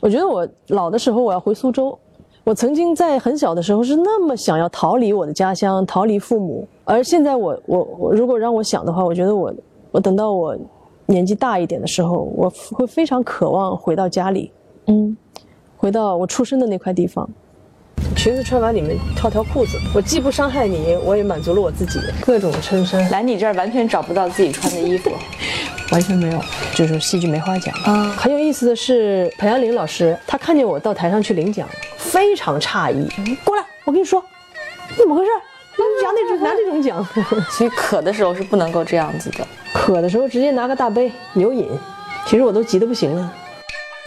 [0.00, 1.98] 我觉得我老的时候我要回苏州。
[2.46, 6.64] 我曾经在很小的时候是那么想要逃离我的家乡，逃离父母。
[6.84, 9.52] 而现在我我我，如果让我想的话，我觉得我
[9.90, 10.56] 我等到我
[11.06, 14.52] 年纪大一点的时候，我会非常渴望回到家里，
[14.86, 15.16] 嗯，
[15.76, 17.28] 回到我出生的那块地方。
[18.14, 21.98] 裙子穿完里面套条裤子，我既不伤害你，我也满足了我自己。
[22.24, 25.10] 各种衬衫，来你这儿完全找不到自己穿的衣服。
[25.90, 26.40] 完全没有，
[26.76, 27.74] 就是戏剧没话讲。
[27.88, 31.68] 嗯，很有意思的是，彭安林老师他看见我到台上去领奖，
[32.06, 33.36] 非常诧异。
[33.44, 34.24] 过来，我跟你说，
[34.96, 35.30] 怎么回事？
[36.02, 37.06] 拿那种拿那种奖。
[37.50, 41.68] 所以渴的时候是不能够这样子的，渴的时候直接拿个大杯牛饮。
[42.24, 43.32] 其实我都急得不行了。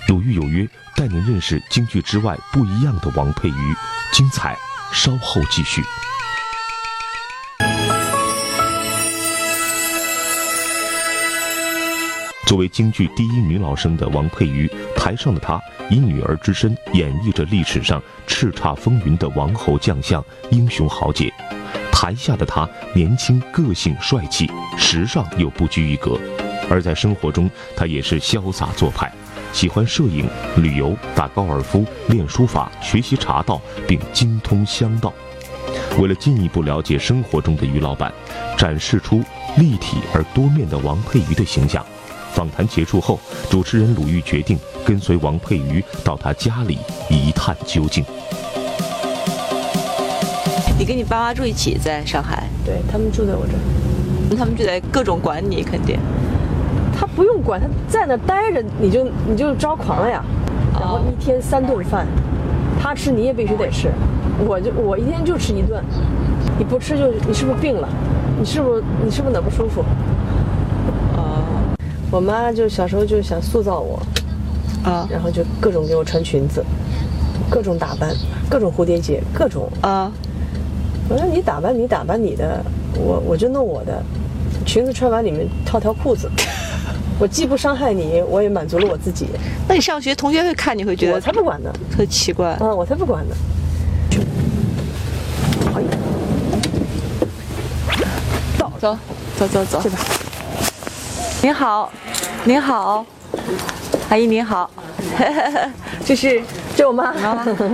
[0.07, 3.75] 鲁豫有约，带您认识京剧之外不一样的王佩瑜，
[4.11, 4.57] 精彩
[4.91, 5.83] 稍后继续。
[12.49, 21.29] 作为京剧第一女老生的王佩瑜，台上的她以女儿之身演绎着历史上叱咤风云的王侯将相、英雄豪杰；
[21.91, 26.19] 台下的她年轻、个性、帅气、时尚又不拘一格。
[26.71, 29.13] 而在生活中，她也是潇洒做派，
[29.53, 35.13] 喜欢摄影、旅游、打高尔夫、练书法、学习茶道，并精通香道。
[35.99, 38.11] 为了进一步了解生活中的于老板，
[38.57, 39.23] 展示出
[39.55, 41.85] 立体而多面的王佩瑜的形象。
[42.31, 46.77] 访谈结束后，主持人鲁豫决定跟随王佩瑜到他家里
[47.09, 48.03] 一探究竟。
[50.77, 52.47] 你跟你爸妈住一起在上海？
[52.65, 55.99] 对他们住在我这儿，他们就在各种管你，肯定。
[56.97, 60.23] 他不用管，他在那待着，你就你就抓狂了呀。
[60.73, 62.07] 然后一天三顿饭，
[62.81, 63.91] 他吃你也必须得吃，
[64.45, 65.83] 我就我一天就吃一顿，
[66.57, 67.89] 你不吃就你是不是病了？
[68.39, 69.83] 你是不是你是不是哪不舒服？
[72.11, 73.99] 我妈就小时候就想塑造我，
[74.83, 76.63] 啊，然后就各种给我穿裙子，
[77.49, 78.15] 各种打扮，
[78.49, 80.11] 各种蝴蝶结，各种啊。
[81.07, 82.63] 我说你打扮你打扮你的，
[82.95, 84.01] 我我就弄我的。
[84.65, 86.29] 裙子穿完里面套条裤子，
[87.17, 89.27] 我既不伤害你，我也满足了我自己。
[89.67, 91.13] 那你上学同学会看你会觉得？
[91.13, 92.57] 我才不管呢，特奇怪。
[92.59, 93.35] 嗯，我才不管呢。
[95.71, 95.79] 好，
[98.57, 98.97] 到走
[99.37, 100.18] 走走走，这边。
[101.41, 101.89] 您好，
[102.43, 103.05] 您好，
[104.09, 104.69] 阿姨您好，
[106.05, 106.41] 这是
[106.75, 107.13] 这我妈，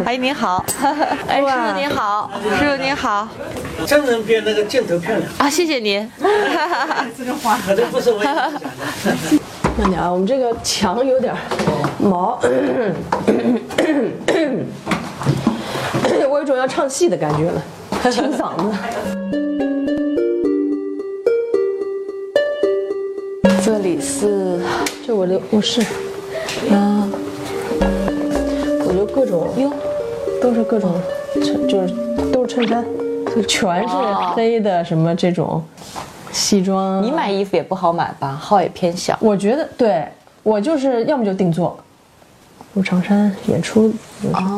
[0.06, 0.64] 阿姨您好，
[1.28, 3.28] 哎师傅您好，师傅您好，
[3.88, 6.08] 真人比那个镜头漂亮啊，谢谢您，
[7.18, 11.34] 这个花可能不是我慢点啊，我们这个墙有点
[11.98, 12.40] 毛，
[16.30, 17.62] 我有种要唱戏的感觉了，
[18.12, 19.45] 清嗓子。
[24.06, 24.62] 是，
[25.06, 25.82] 这我的卧室，
[26.72, 27.10] 啊，
[28.88, 29.72] 我就各种哟，
[30.40, 30.94] 都是各种
[31.34, 31.94] 衬，就是
[32.32, 32.86] 都是衬衫，
[33.36, 33.96] 就全是
[34.36, 35.62] 黑的什么这种
[36.32, 37.02] 西装。
[37.02, 39.18] 你买衣服也不好买吧，号也偏小。
[39.20, 40.06] 我觉得，对
[40.44, 41.76] 我就是要么就定做，
[42.76, 43.92] 我长衫演出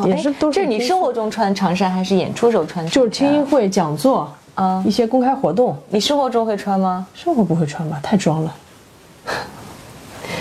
[0.04, 0.56] 也是都是。
[0.56, 2.86] 这是你生活中穿长衫还是演出时候穿？
[2.88, 5.74] 就是听音会、讲座啊，一些公开活动。
[5.88, 7.06] 你生活中会穿吗？
[7.14, 8.54] 生活不会穿吧，太装了。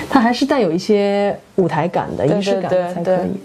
[0.09, 3.39] 它还是带有一些舞台感的仪式感的才可以。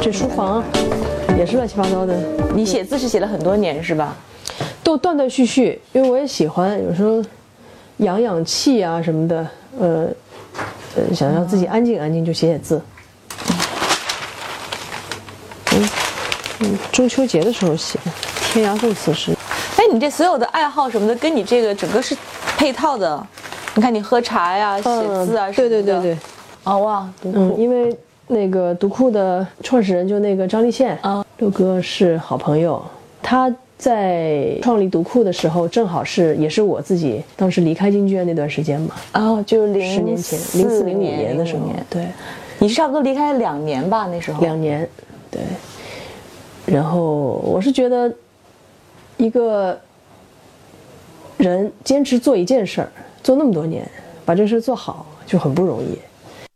[0.00, 0.64] 这书房
[1.38, 2.16] 也是乱七八糟的。
[2.54, 4.16] 你写字是写了很多年是吧？
[4.82, 7.22] 都断断续续，因为我也喜欢，有时候
[7.98, 9.46] 养养气啊什么的，
[9.78, 10.08] 呃，
[10.96, 12.82] 呃，想让自己安静安静就写写字。
[15.72, 15.88] 嗯
[16.60, 18.10] 嗯，中秋节的时候写的
[18.52, 19.32] 《天涯共此时》。
[19.92, 22.16] 哎，你这所有的爱好什么的，跟你这个整个是
[22.56, 23.24] 配套的。
[23.74, 24.90] 你看，你喝茶呀、写
[25.26, 26.18] 字啊，对对对对。
[26.64, 27.94] 哦哇，嗯，因为
[28.26, 32.82] 那个读库的创始人就那个张立宪啊，六哥是好朋友，
[33.22, 38.94] 他在创立读库的时候，正好是也是我自己当时离开京剧院那段时间嘛。
[39.14, 42.06] 哦，就是零十年前，零四零五年的时候，对，
[42.58, 44.08] 你是差不多离开两年吧？
[44.10, 44.88] 那时候两年，
[45.30, 45.40] 对。
[46.64, 48.12] 然后我是觉得，
[49.22, 49.78] 一个
[51.36, 52.90] 人坚持做一件事儿，
[53.22, 53.88] 做那么多年，
[54.24, 55.96] 把这事做好就很不容易。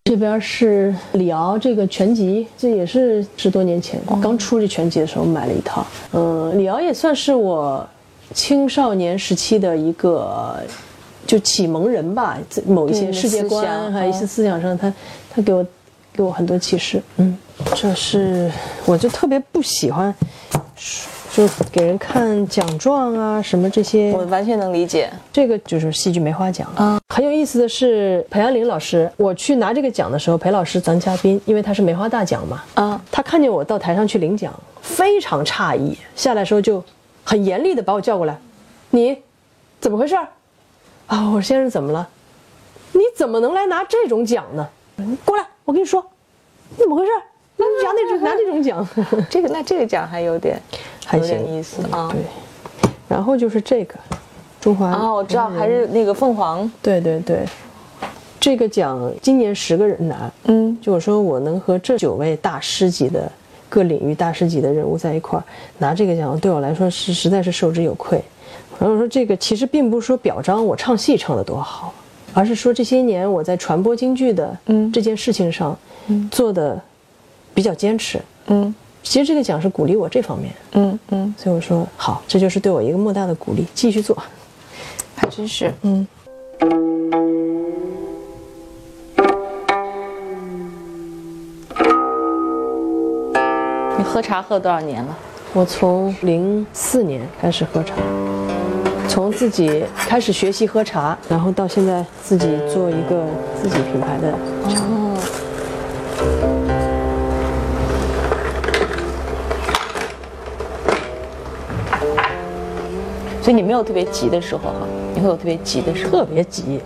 [0.06, 5.86] 这边是李敖这个全集，这也是十多年前刚出这全集的时候买了一套。
[6.12, 7.86] 嗯，李敖也算是我
[8.34, 10.60] 青少年时期的一个
[11.24, 14.92] 就启蒙人吧，某一些世界观还有一些思想上，他
[15.30, 15.64] 他给我
[16.12, 17.00] 给我很多启示。
[17.18, 17.38] 嗯，
[17.76, 18.50] 这是
[18.86, 20.12] 我就特别不喜欢。
[21.36, 25.12] 就给人看奖状啊，什么这些，我完全能理解。
[25.30, 26.98] 这个就是戏剧梅花奖啊。
[27.10, 32.64] 很有意思的是，裴安林老师，我去拿这个奖的时候，裴老师咱嘉宾，因为他是梅花大奖嘛。
[32.72, 36.82] 啊，他看见我到台上去领奖，非常诧异，下来时候就
[37.22, 38.34] 很严厉的把我叫过来，
[38.88, 39.18] 你
[39.78, 40.16] 怎么回事？
[41.06, 42.08] 啊，我说先生怎么了？
[42.92, 44.66] 你怎么能来拿这种奖呢？
[45.22, 46.02] 过来，我跟你说，
[46.70, 47.10] 你怎么回事？
[47.58, 48.88] 拿那种 拿那种奖，
[49.28, 50.58] 这个那这个奖还有点。
[51.06, 52.20] 还行意思啊，对，
[53.08, 53.94] 然后就是这个，
[54.60, 57.46] 中华啊，我知道，还是那个凤凰，对对对，
[58.40, 63.30] 这个奖今年十个人拿，嗯，就我说我能和这九位大师级的
[63.68, 65.44] 各领域大师级的人物在一块儿
[65.78, 68.20] 拿这个奖，对我来说是实在是受之有愧。
[68.80, 71.94] 然后说这个其实并不是说表彰我唱戏唱的多好，
[72.34, 74.90] 而是说这些年我在传播京剧的嗯。
[74.92, 76.78] 这件事情上，嗯，做的
[77.54, 78.74] 比较坚持，嗯。
[79.08, 84.20] 其实这个奖是鼓励我这方面，嗯嗯，所以我说好，这就是对我一个莫大的鼓励，继续做，
[85.14, 86.06] 还真是，嗯。
[93.96, 95.16] 你喝茶喝多少年了？
[95.54, 97.94] 我从零四年开始喝茶，
[99.08, 103.24] 从自己开始学习喝茶，然后到现在自己做一个
[103.62, 104.34] 自己品牌的
[104.68, 104.82] 茶。
[113.46, 114.72] 所以你没有特别急的时候哈，
[115.14, 116.10] 你会有特别急的时候。
[116.10, 116.80] 特别急，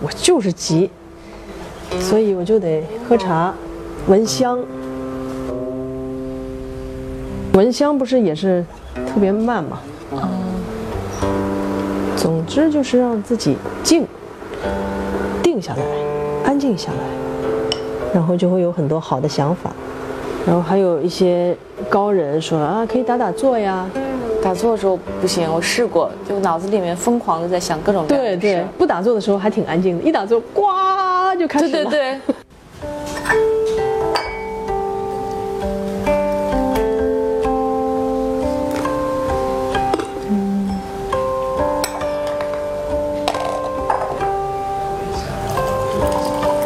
[0.00, 0.88] 我就是急，
[1.98, 3.52] 所以我就得喝茶，
[4.06, 4.56] 闻香。
[7.54, 8.64] 闻香不是也是
[8.94, 9.80] 特别慢吗？
[10.12, 10.20] 嗯。
[12.16, 14.06] 总之就是让自己静，
[15.42, 15.82] 定下来，
[16.44, 16.98] 安静下来，
[18.14, 19.72] 然后就会有很多好的想法。
[20.46, 21.56] 然后还有一些
[21.88, 23.84] 高人说啊，可以打打坐呀。
[24.42, 28.38] 打坐的时候不行，我试过，就脑子里面疯狂的在想各种各样的事。
[28.38, 30.62] 对对，不打坐的时候还挺安静的，一打坐，呱
[31.38, 31.70] 就开始了。
[31.70, 32.20] 对对对。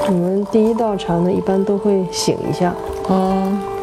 [0.06, 2.74] 我们第一道茶呢，一般都会醒一下。
[3.09, 3.80] 嗯。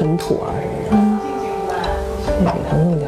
[0.00, 0.48] 尘土啊
[0.88, 1.20] 什么
[1.68, 1.76] 的，
[2.24, 3.06] 先给它弄掉。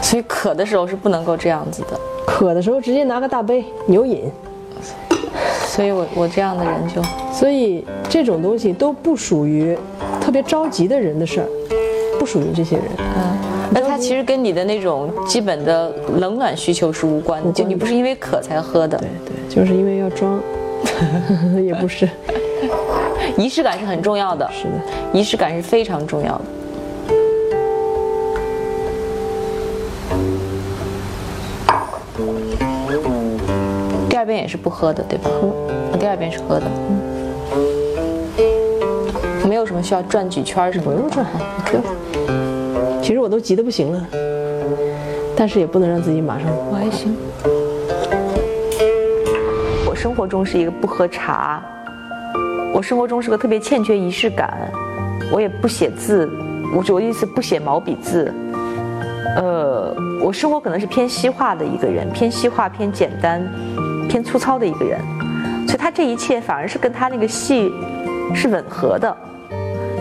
[0.00, 4.30] 所以渴的时候是不能够这样子的，渴的时候直接拿个大杯牛饮。
[5.66, 9.76] 所以我我这样的人就，所以这种东西都不属于
[10.20, 11.48] 特别着急的人的事儿，
[12.20, 12.84] 不属于这些人。
[13.16, 13.53] 嗯。
[14.04, 20.38] 其实跟你的那种基本的冷暖需求是无关的，就你不是因为渴才喝的，对对，就是因为要装，
[21.64, 22.06] 也不是，
[23.38, 24.72] 仪式感是很重要的，是的，
[25.18, 26.44] 仪式感是非常重要的。
[34.10, 35.30] 第二遍也是不喝的，对吧？
[35.40, 35.50] 喝，
[35.98, 37.00] 第二遍是喝的，嗯。
[39.48, 41.24] 没有什么需要转几圈什么，不用转，
[41.72, 41.80] 就。
[43.04, 44.06] 其实我都急得不行了，
[45.36, 46.48] 但是也不能让自己马上。
[46.70, 47.14] 我还行。
[49.86, 51.62] 我生活中是一个不喝茶，
[52.72, 54.72] 我生活中是个特别欠缺仪式感，
[55.30, 56.26] 我也不写字，
[56.74, 58.32] 我我的意思不写毛笔字。
[59.36, 63.46] 呃，我生活可能是偏西化的一个人，偏西化、偏简单、
[64.08, 64.98] 偏粗糙的一个人，
[65.66, 67.70] 所以他这一切反而是跟他那个戏
[68.34, 69.14] 是吻合的，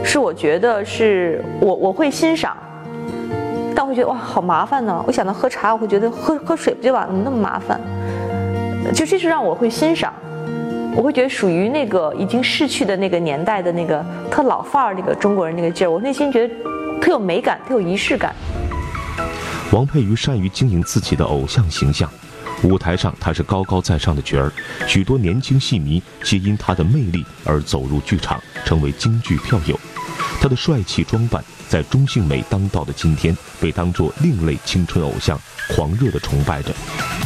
[0.06, 2.56] 是我觉得是我我会欣赏。
[3.94, 5.04] 觉得哇，好麻烦呢！
[5.08, 7.14] 我想到喝茶，我会觉得喝喝水不就完了？
[7.24, 7.80] 那么麻烦，
[8.94, 10.14] 就这是让我会欣赏，
[10.96, 16.54] 我会觉得属于那个已经逝去的那个年代的那个特老范儿那个中国人那个劲儿，我内心觉得
[17.02, 18.34] 特有美感，特有仪式感。
[19.72, 22.10] 王佩瑜善于经营自己的偶像形象，
[22.64, 24.52] 舞台上她是高高在上的角儿，
[24.88, 29.80] 许多年轻戏迷皆因她的魅力而走入剧场，成为京剧票友。
[30.40, 35.36] 她的帅气装扮在中性美当道的今天，被当作另类青春偶像，
[35.70, 36.72] 狂热地崇拜着。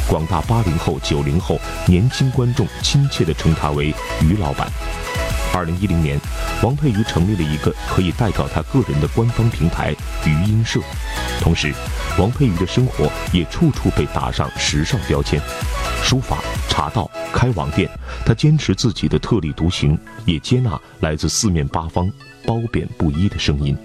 [0.08, 4.72] 广大八零后、九零后年轻观众亲切地称他为“于老板”。
[5.54, 6.18] 二零一零年，
[6.64, 9.94] 王佩瑜成立了一个可以代表她个人的官方平台
[10.26, 10.80] “余音社”。
[11.44, 11.74] 同时，
[12.18, 15.42] 王佩瑜的生活也处处被打上时尚标签：
[16.02, 16.38] 书法、
[16.70, 17.90] 茶道、开网店。
[18.26, 22.10] 她坚持自己的特立独行，也接纳来自四面八方
[22.46, 23.78] 褒贬不一的声音。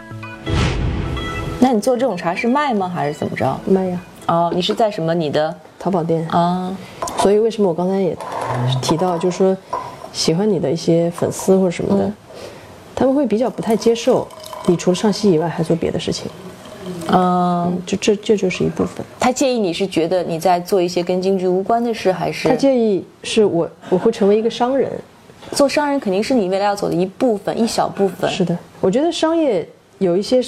[1.63, 3.57] 那你做这种茶是卖吗，还是怎么着？
[3.65, 4.01] 卖呀。
[4.27, 5.15] 哦，你是在什么？
[5.15, 6.77] 你的淘宝店啊。
[7.19, 8.17] 所以为什么我刚才也
[8.83, 9.57] 提到，就是说。
[10.15, 12.13] 喜欢你的一些粉丝或者什么的，
[12.95, 14.29] 他们会比较不太接受
[14.67, 16.31] 你除了唱戏以外还做别的事情。
[17.09, 19.03] 嗯，就这这就是一部分。
[19.19, 24.93] 他介意你是觉得你在做一些跟京剧无关的事，还是他介意是我我会成为一个商人？
[25.53, 28.31] 做商人肯定是你未来要走的一部分，一小部分。
[28.31, 30.43] 是的，我觉得商业有一些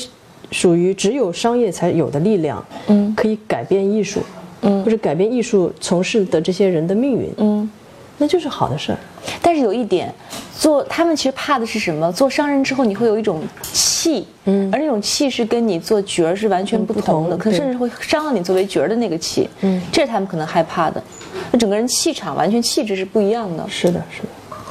[0.51, 4.21] 属于只有商业才有的力量，嗯，可以改变艺术，
[4.63, 7.71] 嗯，或者改变艺术从事的这些人的命运，嗯。
[8.17, 8.99] 那就是好的事儿，
[9.43, 10.15] 但是有一点，
[10.57, 12.13] 做他们其实怕的是什么？
[12.13, 21.03] 做商人之后，你会有一种气，嗯，而那种气是跟你做角儿是完全不同的，可甚至会伤了你作为角儿的那个气，嗯，这是他们可能害怕的。
[21.51, 23.67] 那整个人气场完全气质是不一样的。
[23.69, 24.29] 是的，是的。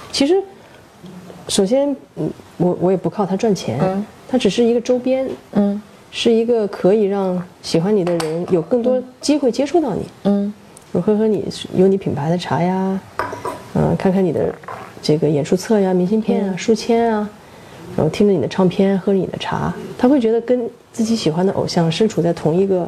[0.09, 0.41] 其实，
[1.47, 10.53] 首先，嗯，我我也不靠它赚钱，嗯，它只是一个周边，嗯，是一个可以让喜欢你的人有更多机会接触到你，嗯。
[10.91, 12.99] 我喝喝你有你品牌的茶呀，
[13.73, 14.53] 嗯，看看你的
[15.01, 17.27] 这个演出册呀、明信片啊、书签啊，
[17.97, 22.87] 然后听着你的唱片，喝着你的茶，他会觉得跟自己喜欢的偶像身处在同一个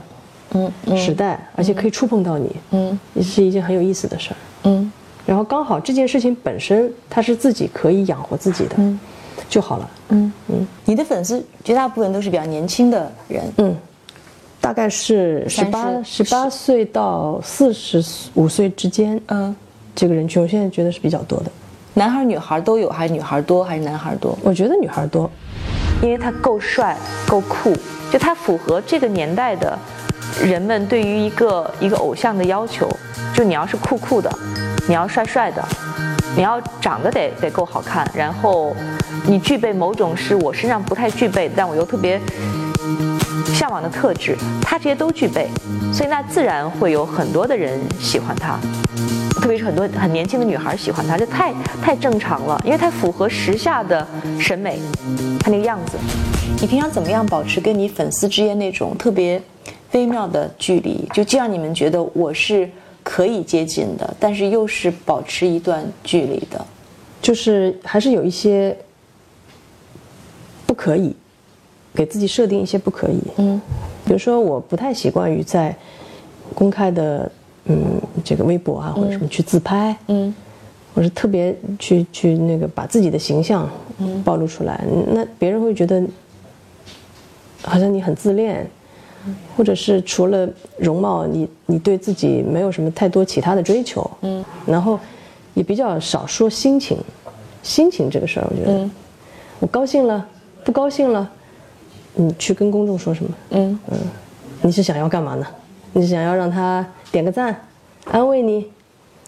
[0.54, 0.72] 嗯。
[0.96, 4.92] 时代，而且可以触碰到你，嗯，也是一件很有意思的事儿，嗯，
[5.26, 9.00] 然后刚好这件事情本身他是自己可以养活自己的，嗯，
[9.50, 10.32] 就好了，嗯。
[10.50, 13.76] 嗯，你的粉丝绝大部分都是比较年轻的人，嗯。
[14.62, 16.24] 大概是十八十。
[16.24, 19.56] 八岁到四十五岁之间，嗯，
[19.96, 21.52] 这个人群我现在觉得是比较多的，
[21.94, 24.36] 男孩女孩都有，还是女孩多，还是男孩多？
[24.42, 25.30] 我觉得女孩多，
[26.02, 27.76] 因为他够帅，够酷，
[28.12, 29.78] 就他符合这个年代的
[30.44, 32.90] 人们对于一个一个偶像的要求，
[33.36, 34.36] 就你要是酷酷的，
[34.88, 35.64] 你要帅帅的，
[36.36, 38.76] 你要长得得得够好看，然后
[39.26, 42.20] 你具备某种是我身上不太具备，但我又特别。
[43.54, 45.48] 向往的特质，他这些都具备，
[45.94, 48.60] 所以那自然会有很多的人喜欢他，
[49.40, 54.06] 特别是很多很年轻的女孩喜欢他，这太太正常了，因为他符合时下的
[54.40, 54.80] 审美，
[55.40, 55.98] 他那个样子。
[56.60, 59.42] 你平常怎么样保持跟你粉丝之间那种特别
[59.94, 62.70] 微妙的距离，就既让你们觉得我是
[63.06, 66.66] 可以接近的，但是又是保持一段距离的，
[67.22, 68.76] 就是还是有一些
[70.66, 71.16] 不可以。
[71.94, 73.62] 给自己设定一些不可以，嗯，
[74.04, 75.74] 比如说我不太习惯于在
[76.54, 77.32] 公开的，
[77.68, 80.36] 嗯，这个微博啊或者什么去自拍，嗯，
[80.94, 83.70] 或者特别去去那个把自己的形象
[84.26, 86.04] 暴露出来，那别人会觉得
[87.64, 88.70] 好像你很自恋，
[89.56, 95.00] 或者是除了容貌，你你对自己没有什么太多其他的追求，嗯，然后
[95.54, 96.98] 也比较少说心情，
[97.64, 98.90] 心情这个事儿，我觉得，
[99.60, 100.26] 我高兴了，
[100.64, 101.30] 不高兴了。
[102.18, 103.32] 你去跟公众说什么？
[103.50, 103.98] 嗯嗯，
[104.62, 105.46] 你是想要干嘛呢？
[105.92, 107.54] 你是想要让他点个赞，
[108.06, 108.72] 安慰你？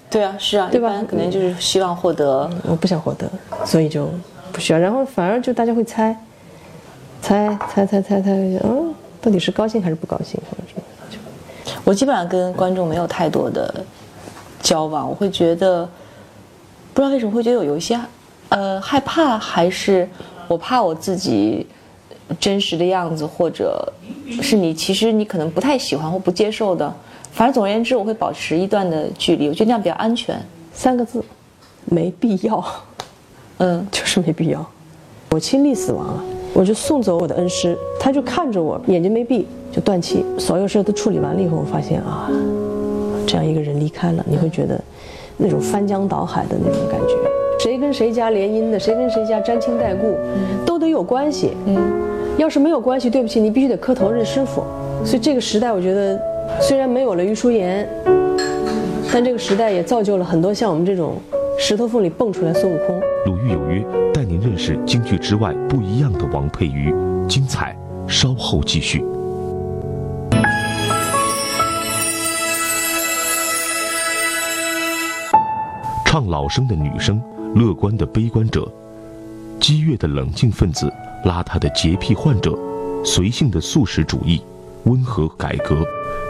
[0.10, 1.04] 对啊，是啊，对吧？
[1.06, 2.50] 可能就是希望获得。
[2.64, 3.30] 我不想获得，
[3.66, 4.10] 所以就
[4.54, 4.80] 不需要。
[4.80, 6.16] 然后反而就大家会猜，
[7.22, 8.32] 猜猜猜猜猜，
[8.64, 8.96] 嗯，
[9.28, 10.40] 到底是高兴还是不高兴？
[10.50, 11.82] 或者什么？
[11.84, 13.84] 我基本上跟观众没有太多的
[14.62, 15.84] 交往，我会觉得
[16.94, 18.00] 不知道为什么会觉得有一些
[18.48, 20.08] 呃害怕，还是
[20.48, 21.68] 我怕我自己。
[22.42, 23.90] 真实的样子，或者
[24.42, 26.94] 是你其实你可能不太喜欢或不接受的，
[27.32, 30.38] 反正总而言之，我会保持一段的距离，我觉得那样比较安全。
[30.74, 31.24] 三个字，
[31.86, 32.62] 没必要。
[33.60, 34.70] 嗯，就是没必要。
[35.30, 36.24] 我亲历死亡了，
[36.58, 42.32] 我就送走我的恩师，他就看着我，眼睛没闭就断气，所有事都处理完了以后，我发现啊，
[43.28, 44.82] 这样一个人离开了，你会觉得
[45.38, 47.14] 那种翻江倒海的那种感觉。
[47.60, 50.16] 谁跟谁家联姻的，谁跟谁家沾亲带故，
[50.66, 51.52] 都得有关系。
[51.68, 51.78] 嗯。
[52.40, 54.64] 要是没有关系，对不起，你必须得磕头认师傅。
[55.06, 56.20] 所以这个时代，我觉得
[56.60, 57.88] 虽然没有了余淑妍，
[59.14, 61.18] 但这个时代也造就了很多像我们这种
[61.60, 63.02] 石头缝里蹦出来孙悟空。
[63.26, 66.94] 鲁豫有约带您认识京剧之外不一样的王珮瑜。
[67.28, 67.78] 精彩
[68.08, 69.04] 稍后继续。
[76.06, 77.22] 唱老生的女生
[77.54, 78.68] 乐观的悲观者
[79.60, 80.92] 激越的冷静分子
[81.26, 82.58] 邋遢的洁癖患者
[83.04, 84.42] 随性的素食主义
[84.86, 85.86] 温和改革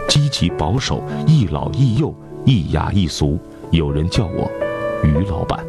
[0.08, 2.12] 积极保守一老一幼
[2.44, 3.38] 一雅一俗。
[3.70, 4.50] 有人叫我
[5.04, 5.64] 于老板。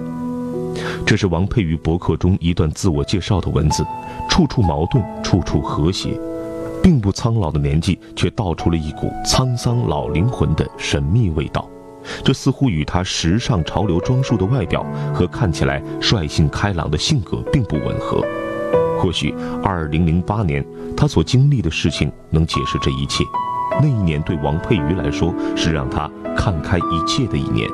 [1.06, 3.84] 这是王佩瑜博客中一段自我介绍的文字，
[4.30, 6.20] 处处矛盾，处处和谐，
[6.84, 11.68] 并不苍老的年纪，却道出了一股沧桑老灵魂的神秘味道。
[12.24, 18.24] 这似乎与他时尚潮流装束的外表和看起来率性开朗的性格并不吻合。
[19.00, 20.66] 或许，二零零八年
[20.96, 23.24] 他所经历的事情能解释这一切。
[23.82, 27.68] 那一年对王佩瑜来说，是让他看开一切的一年。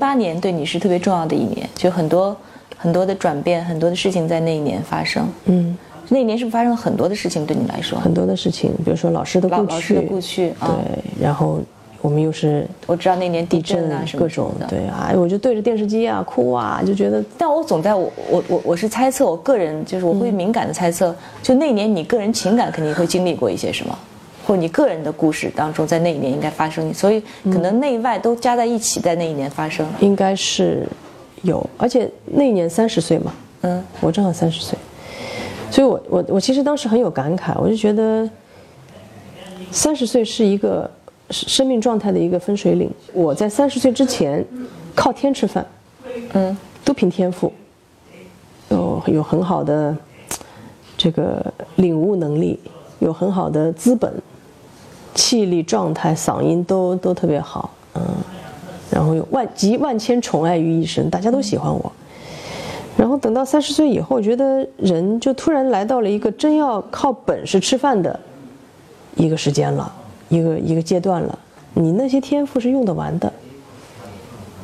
[0.00, 2.36] 八年对你是特别重要的一年，就很多
[2.76, 5.28] 很多的转变，很多的事情在那一年发生。
[5.44, 5.76] 嗯。
[6.12, 7.46] 那一年是不是发生了很多的事情？
[7.46, 11.60] 对你来说，很多的事情，比如说老师的故去，老师的故去，对，然后
[12.02, 23.96] 我们又是我知道那年地震啊，各种的，对啊，我就对着电视机啊哭啊，就觉得，但我总在我我我我是猜测，我个人就是我会敏感的猜测，就那年你个人情感肯定会经历过一些什么，
[24.50, 30.84] 或者你个人的故事当中，在那一年应该发生，所以可能内外都加在一起，在那一年发生，应该是
[31.42, 34.76] 有，而且那一年三十岁嘛，嗯，我正好三十岁。
[35.70, 38.28] 所以，我我我其实当时很有感慨，我就觉得，
[39.70, 40.90] 三十岁是一个
[41.30, 42.90] 生命状态的一个分水岭。
[43.12, 44.44] 我在三十岁之前，
[44.96, 45.64] 靠天吃饭，
[46.32, 47.52] 嗯，都凭天赋，
[48.70, 49.96] 有有很好的
[50.96, 51.40] 这个
[51.76, 52.58] 领悟能力，
[52.98, 54.12] 有很好的资本，
[55.14, 58.02] 气力、状态、嗓音都都特别好，嗯，
[58.90, 61.92] 然后有万集万千宠爱于一身，大家都喜欢我。
[62.96, 68.18] 然后等到三十岁以后，觉得人就突然来到了一个真要靠本事吃饭的
[69.16, 69.90] 一个时间了，
[70.28, 71.38] 一个一个阶段了。
[71.72, 73.32] 你那些天赋是用得完的，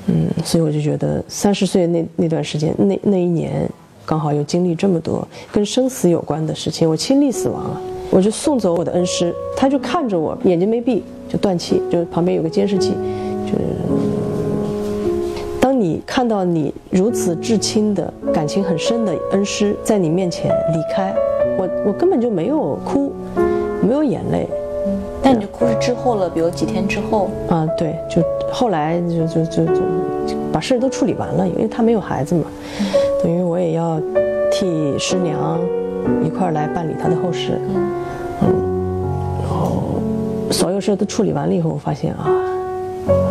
[0.06, 3.66] 嗯，所以我就觉得三十岁那那段时间，那那一年
[4.04, 7.80] 刚好又经历这么多跟生死有关的事情，我亲历死亡了。
[8.16, 12.94] 我就送走我的恩师，他就看着我，眼睛没闭就断气，就旁边有个监视器，
[13.44, 13.58] 就是。
[15.60, 21.14] 当你看到你如此至亲的感情很深的恩师在你面前离开，
[21.58, 23.12] 我我根本就没有哭，
[23.86, 24.48] 没有眼泪，
[25.22, 27.28] 但你就哭是之后了，比如几天之后。
[27.50, 29.82] 啊，对，就后来就就就就
[30.50, 32.44] 把事儿都处理完了，因为他没有孩子嘛，
[33.22, 34.00] 等于我也要
[34.50, 35.60] 替师娘
[36.24, 37.60] 一块儿来办理他的后事，
[40.50, 42.26] 所有事都处理完了以后，我发现啊，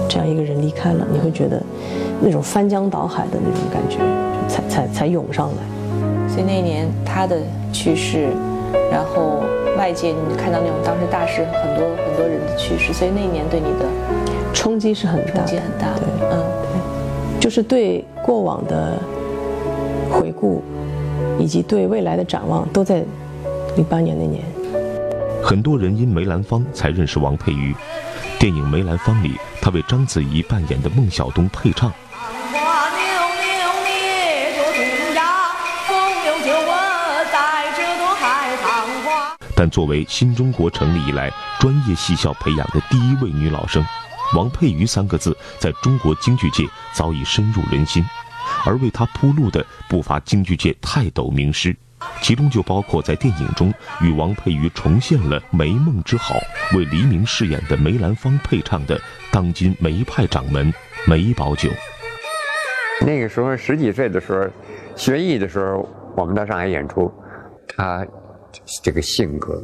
[0.07, 1.61] 这样一个人离开了，你会觉得。
[2.21, 3.97] 那种翻江倒海的那种感觉，
[4.47, 6.29] 才才才涌上来。
[6.29, 7.37] 所以那一年他的
[7.73, 8.29] 去世，
[8.89, 9.43] 然后
[9.77, 13.85] 外界你看到那种当时大事，很多很多人的去世，所以那一年对你的
[14.53, 15.93] 冲击是很大，冲击很大。
[15.97, 16.39] 对，嗯，
[16.71, 18.93] 对，就是对过往的
[20.09, 20.61] 回顾，
[21.37, 23.03] 以及对未来的展望，都在
[23.75, 24.41] 零八年那年。
[25.45, 27.75] 很多人因梅兰芳才认识王佩瑜。
[28.39, 31.93] 电影《梅兰芳》里，他为章子怡扮演的孟小冬配唱。
[39.55, 43.85] 但作为新中国成立以来专业戏校培养的第一位女老生，
[44.35, 48.03] 王佩瑜三个字在中国京剧界早已深入人心，
[48.65, 51.77] 而为她铺路的不乏京剧界泰斗名师。
[52.21, 56.35] 其中就包括在电影中与王佩瑜重现了梅梦之好，
[56.75, 58.99] 为黎明饰演的梅兰芳配唱的
[59.31, 60.73] 当今梅派掌门
[61.07, 61.69] 梅葆玖。
[63.05, 64.47] 那个时候十几岁的时候，
[64.95, 67.11] 学艺的时候，我们到上海演出，
[67.67, 68.05] 他
[68.81, 69.61] 这个性格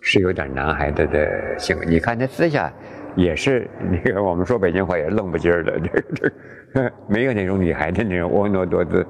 [0.00, 1.84] 是有点男孩子的性格。
[1.84, 2.72] 你看他私下
[3.16, 6.32] 也是那个我们说北京话也愣不唧儿的，这个
[6.74, 9.04] 这没有那种女孩子那种婀娜多姿，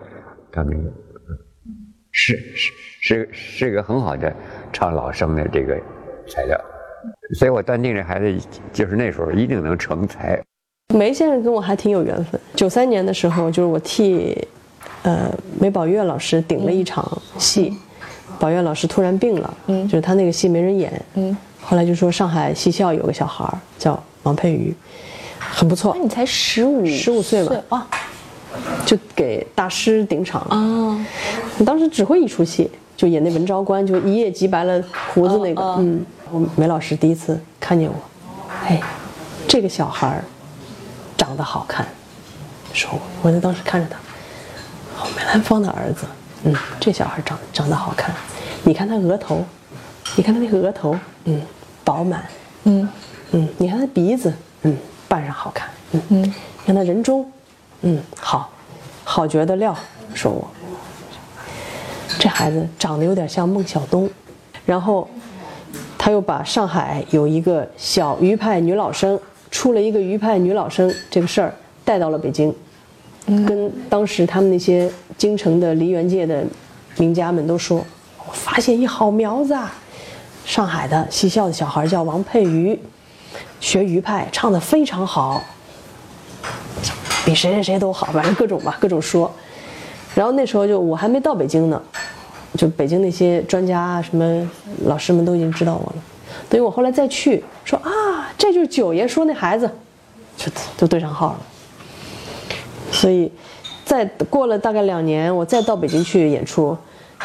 [0.51, 0.83] 他没有。
[2.13, 4.35] 是是是是一个很好的
[4.73, 5.79] 唱老生的这个
[6.29, 6.61] 材料，
[7.39, 10.41] 所以我断定这孩子就是那时候一定能成才。
[10.95, 12.41] 梅先生跟我还挺有缘分。
[12.55, 14.37] 九三年的时候，就是我替
[15.03, 17.07] 呃梅宝月老师顶了一场
[17.39, 17.73] 戏，
[18.41, 23.49] 宝月老师突然病了，嗯，就是他那个戏没人演，嗯，后来就说上海戏校有个小孩
[23.79, 24.75] 叫王佩瑜，
[25.39, 25.95] 很不错。
[25.97, 27.65] 那你才十五十五岁吧？
[27.69, 27.89] 啊。
[28.85, 30.41] 就给大师顶场。
[30.51, 31.07] 啊！
[31.65, 34.83] 当时只会一出戏，就演那文昭关，就一夜急白了
[35.15, 35.63] 胡子那个。
[35.79, 37.95] 嗯，我梅老师第一次看见我，
[38.65, 38.81] 哎，
[39.47, 40.25] 这个小孩儿
[41.17, 41.87] 长得好看，
[42.73, 46.07] 说我，我在当时看着他，哦，梅兰芳的儿子，
[46.45, 48.15] 嗯，这小孩长长得好看，
[48.63, 49.45] 你看他额头，
[50.17, 51.41] 你看他那个额头，嗯，
[51.85, 52.25] 饱满，
[52.65, 52.89] 嗯。
[53.33, 54.77] 嗯，你看他鼻子，嗯，
[55.07, 56.35] 扮上好看，嗯嗯，
[56.67, 57.25] 看他人中，
[57.83, 58.51] 嗯，好，
[59.05, 59.75] 好觉得料，
[60.15, 60.47] 说我。
[62.19, 64.11] 这孩子长得有点像孟小冬，
[64.67, 65.09] 然后
[65.97, 69.19] 他又把上海有一个小余派女老生
[69.51, 71.55] 出了一个余派女老生这个事儿
[71.85, 72.55] 带到了北京，
[73.27, 76.45] 跟当时他们那些京城的梨园界的
[76.99, 77.79] 名家们都说，
[78.27, 79.73] 我发现一好苗子啊，
[80.45, 82.79] 上海的戏校的小孩叫王佩瑜，
[83.61, 85.43] 学余派唱得非常好，
[87.31, 89.31] 比谁谁谁都好，反正各种吧，各种说。
[90.17, 91.81] 然后那时候就我还没到北京呢，
[92.57, 94.51] 就北京那些专家啊什么
[94.87, 95.95] 老师们都已经知道我了。
[96.49, 99.71] 等于我后来再去说啊，这就是九爷说那孩子，
[100.37, 101.39] 就都对上号了。
[102.91, 103.31] 所以，
[103.85, 106.77] 再过了大概两年，我再到北京去演出，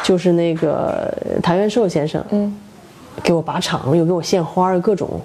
[0.04, 2.56] 就是那个谭元寿先生，嗯，
[3.24, 5.20] 给我把场，又给我献花，各种。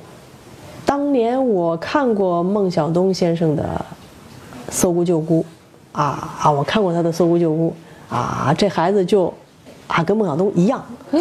[0.88, 3.63] 当年我看过孟小冬先生的
[4.72, 5.45] 《搜姑救姑》，
[5.99, 7.72] 啊啊，我看过他的《搜姑救姑》，
[8.15, 9.32] 啊，这孩子就
[9.86, 10.84] 啊跟孟小冬一样，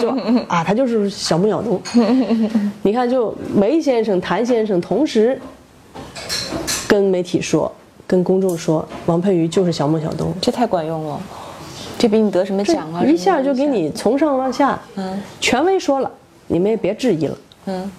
[0.00, 0.10] 就
[0.48, 1.80] 啊他就是小孟小冬。
[2.82, 5.40] 你看，就梅先生、谭先生同时
[6.88, 7.70] 跟媒体说。
[8.04, 11.18] 跟公众说，王佩瑜就是小孟小冬，这太管用了，
[11.96, 13.02] 这比你得什么奖啊？
[13.02, 16.10] 一下就给你从上往下，嗯，权威说了，
[16.46, 17.90] 你们也别质疑了，嗯。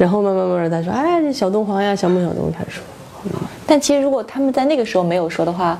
[0.00, 2.82] 然后慢慢慢慢他说，哎，这小东皇呀，小孟小东开始说。
[3.66, 5.78] 但其实如果他们在那个时候没有说的话，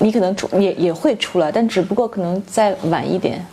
[0.00, 3.46] 你可能出也也会出来，但只不过可能再晚一点。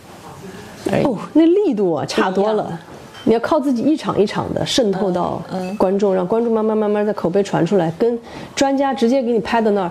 [1.04, 2.76] 哦，那力度啊，差多了。
[3.22, 5.40] 你要靠自己一场一场的渗透到
[5.78, 8.18] 观众，让观众慢慢慢慢的口碑传出来，跟
[8.56, 9.90] 专家直接给你拍到那儿，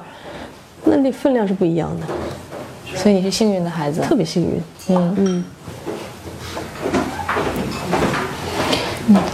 [0.83, 2.05] 那那分量是不一样的。
[2.97, 4.61] 所以你是幸运的孩子，特别幸运。
[4.89, 5.45] 嗯嗯。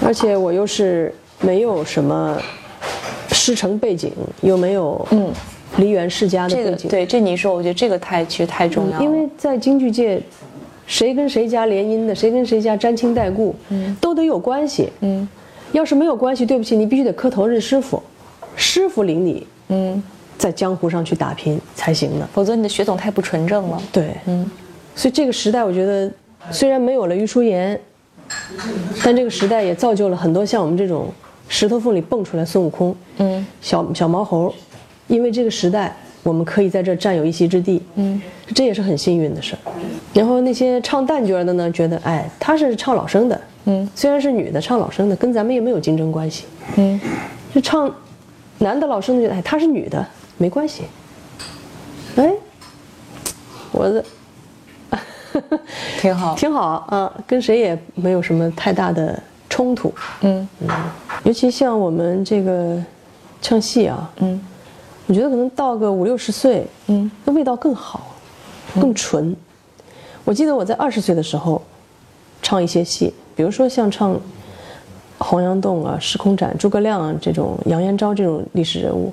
[0.03, 2.37] 而且我又是没有什么
[3.31, 4.11] 师承背景，
[4.41, 5.31] 又没有嗯
[5.77, 6.89] 梨园世家的背景。
[6.89, 9.03] 对，这你说，我觉得这个太其实太重要了。
[9.03, 10.21] 因为在京剧界。
[10.91, 15.29] 谁跟谁家联姻的，谁跟谁家沾亲带故，嗯，都得有关系，嗯，
[15.71, 18.01] 要是没有关系，对不起，你必须得磕头认师傅，
[18.55, 20.01] 师傅领你，嗯，
[20.35, 23.79] 在江湖上去打拼才行的，否则你的血统太不纯正了。
[23.91, 24.49] 对，嗯，
[24.95, 26.11] 所以这个时代，我觉得
[26.49, 27.79] 虽然没有了余淑妍，
[29.03, 31.11] 但这个时代也造就了很多像我们这种
[31.47, 34.53] 石头缝里蹦出来孙悟空，嗯，小小毛猴，
[35.07, 35.95] 因为这个时代。
[36.21, 38.21] 我们可以在这占有一席之地，嗯，
[38.53, 39.71] 这也是很幸运的事儿。
[40.13, 46.43] 然后那些唱旦角的呢，觉得哎，她是唱老生的，嗯，虽然是女的唱老生的，跟咱们也没有竞争关系，
[46.75, 46.99] 嗯，
[47.55, 47.89] 就唱
[48.57, 50.05] 男的老生的，觉得哎，她是女的，
[50.37, 50.83] 没关系。
[52.17, 52.33] 哎，
[53.71, 54.03] 我的
[55.99, 60.47] 挺好，挺好啊，跟谁也没有什么太大的冲突，嗯。
[60.61, 60.67] 嗯，
[61.23, 62.81] 尤其像我们这个
[63.41, 64.39] 唱戏啊，嗯。
[65.07, 68.15] 我觉得可能到个五六十岁，嗯，那味道更好，
[68.79, 69.35] 更纯。
[70.23, 71.59] 我记得我在二十岁的时候，
[72.43, 74.13] 唱一些戏，比如说像唱
[75.17, 79.11] 《洪阳洞》啊、《时空斩》、诸葛亮啊这种、杨延昭这种历史人物，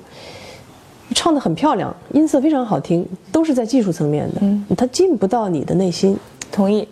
[1.13, 6.17] 唱的很漂亮，音色非常好听，都是在技术层面的，嗯，他进不到你的内心。
[6.51, 6.87] 同意。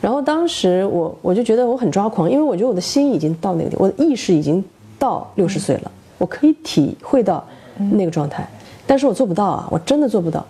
[0.00, 4.64] 然后当时我我就觉得我很抓狂，因为我觉得我的心已经到那个地，我的意识已经
[4.98, 7.44] 到六十岁了，我可以体会到。
[7.90, 8.46] 那个状态，
[8.86, 10.44] 但是我做不到啊，我真的做不到。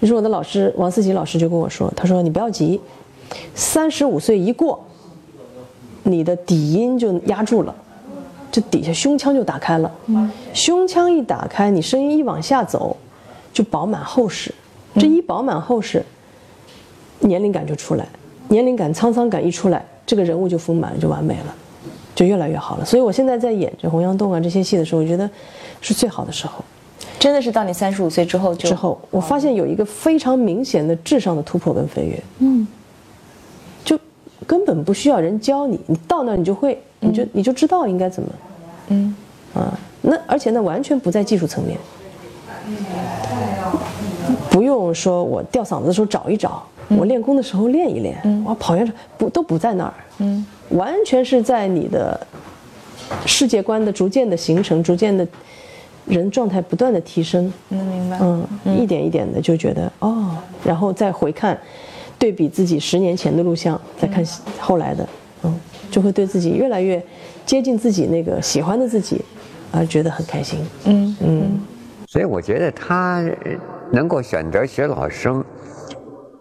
[0.00, 2.78] 于是我的老师王思吉老师就跟我说：“他说你不要急，
[3.54, 4.84] 三十五岁一过，
[6.02, 7.74] 你的底音就压住了，
[8.50, 9.90] 这底下胸腔就打开了。
[10.54, 12.96] 胸腔一打开，你声音一往下走，
[13.52, 14.54] 就饱满厚实。
[14.94, 16.04] 这一饱满厚实，
[17.20, 18.06] 年龄感就出来，
[18.48, 21.54] 年龄感、沧桑感一出来，这个人物就丰满了，就完美了，
[22.14, 22.84] 就越来越好了。
[22.84, 25.28] 所以我现在在演这《洪阳洞》啊这些戏的时候，我觉得。”
[25.82, 26.64] 是最好的时候，
[27.18, 32.22] 真的是到你三十五岁之后就之后，我发现有一个非常明显的智商的突破跟飞跃。
[32.38, 32.66] 嗯，
[33.84, 33.96] 就
[34.46, 38.28] 根本不需要人教你，你到那儿你就会，你就你就知道应该怎么。
[38.88, 39.14] 嗯，
[39.54, 41.78] 啊，那而且那完全不在技术层面，
[44.50, 49.94] 不用说我吊嗓子的时候找一找，我练功的时候练一练，我跑远不都不在那儿。
[50.18, 52.18] 嗯，完全是在你的
[53.24, 55.26] 世界观的逐渐的形成，逐渐的。
[56.06, 61.58] 人状态不断的提升，嗯，明白，嗯，一点一点的就觉得哦，然后再回看，
[62.16, 64.24] 对比自己十年前的录像，再看
[64.60, 65.08] 后来的，
[65.42, 65.60] 嗯，
[65.90, 67.02] 就会对自己越来越
[67.44, 69.22] 接近自己那个喜欢的自己，
[69.72, 71.60] 而觉得很开心，嗯嗯。
[72.06, 73.24] 所以我觉得他
[73.92, 75.44] 能够选择学老生，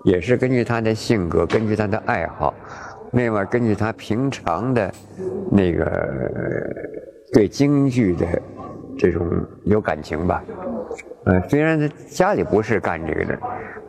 [0.04, 2.54] 也是根据他的性格，根据他的爱好。
[3.12, 4.94] 另外根据他平常的
[5.50, 6.70] 那个
[7.32, 8.28] 对京剧的
[8.98, 9.26] 这种
[9.64, 10.44] 有感情吧。
[11.26, 13.40] 呃，虽然他家里不是干这个的，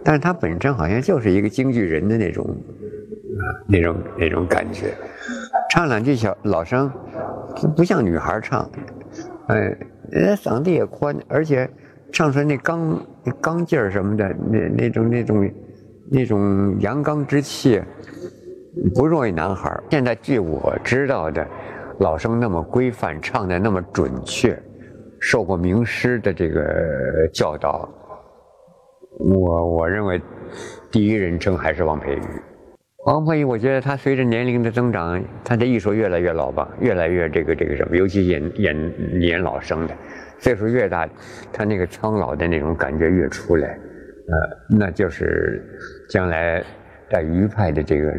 [0.04, 4.94] 但是他本身好像就是一个京剧人的那种啊那种那种感觉。
[5.77, 6.91] 唱两句小老生，
[7.77, 8.66] 不像女孩唱，
[9.49, 9.57] 哎，
[10.11, 11.68] 人家嗓子也宽，而且
[12.11, 12.99] 唱出来那刚
[13.43, 15.51] 刚劲儿什么的，那那种那种
[16.11, 17.79] 那种阳刚之气，
[18.95, 19.70] 不弱于男孩。
[19.91, 21.47] 现在据我知道的，
[21.99, 24.59] 老生那么规范，唱的那么准确，
[25.20, 27.87] 受过名师的这个教导，
[29.18, 30.18] 我我认为
[30.91, 32.22] 第一人称还是王佩瑜。
[33.07, 39.94] 王佩瑜，我觉得他随着年龄的增长，他的艺术越来越老吧，越来越这个这个什么，尤其演演演老生的，
[40.40, 41.09] 岁数越大，
[41.52, 45.62] 他那个苍老的那种感觉越出来，呃，那就是
[46.11, 46.61] 将来
[47.09, 48.12] 在余派的这个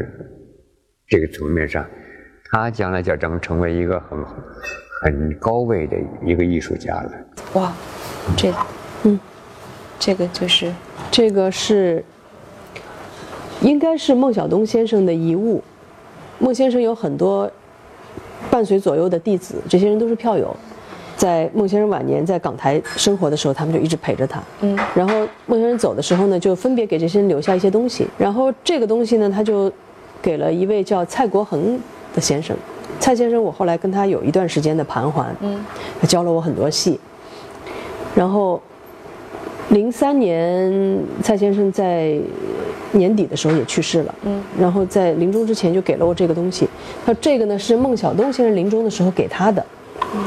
[1.06, 1.84] 这个层面上，
[2.50, 4.24] 他将来就将成为一个很
[5.02, 7.12] 很高位的一个艺术家了。
[7.60, 7.74] 哇，
[8.38, 8.56] 这个，
[9.04, 9.20] 嗯，
[9.98, 10.72] 这个就是
[11.10, 12.02] 这个是。
[13.60, 15.62] 应该是孟小冬先生的遗物。
[16.38, 17.50] 孟先生有很多
[18.50, 20.54] 伴随左右的弟子，这些人都是票友。
[21.16, 24.40] 在孟先生晚年在港台生活的时候，他们就一直陪着他。
[24.60, 24.78] 嗯。
[24.94, 28.06] 然后孟先生走的时候呢，就分别给这些人留下一些东西。
[28.16, 29.70] 然后这个东西呢，他就
[30.22, 31.80] 给了一位叫蔡国恒
[32.14, 32.56] 的先生。
[33.00, 35.34] 蔡先生，我后来跟他有一段时间的盘桓。
[35.40, 35.60] 嗯。
[36.00, 37.00] 他教了我很多戏。
[38.14, 38.62] 然后，
[39.70, 42.20] 零三年蔡先生在。
[42.92, 46.66] 年底的时候也去世了，嗯，然后在临终之前就给了我这个东西，
[47.04, 49.64] 他说这个呢是孟小冬先生临终的时候给他的，
[50.14, 50.24] 嗯，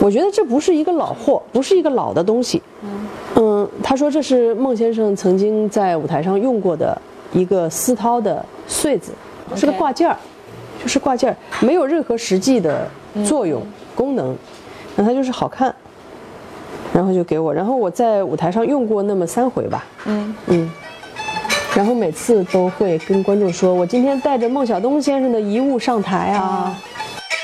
[0.00, 7.00] 我觉得这不是一个老货，不是一个老的东西，嗯，嗯，他说这是孟先生曾经在舞台上用过的
[7.32, 9.12] 一个丝绦的穗子，
[9.54, 10.16] 是个挂件儿，
[10.82, 12.88] 就是挂件儿，没有任何实际的
[13.24, 13.62] 作用
[13.94, 14.36] 功能，
[14.96, 15.72] 那它就是好看，
[16.92, 20.34] 然后就给我，然后我在舞台上用过那么三回吧，嗯。
[20.48, 20.70] 嗯。
[21.74, 26.80] 然后每次都会跟观众说：“我今天带着孟小冬先生的遗物上台啊！”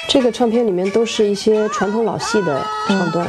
[0.09, 3.27] 这个唱片里面都是一些传统老戏的唱段。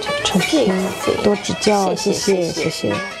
[0.00, 0.74] 这个唱片
[1.22, 3.17] 多指教，谢谢谢谢。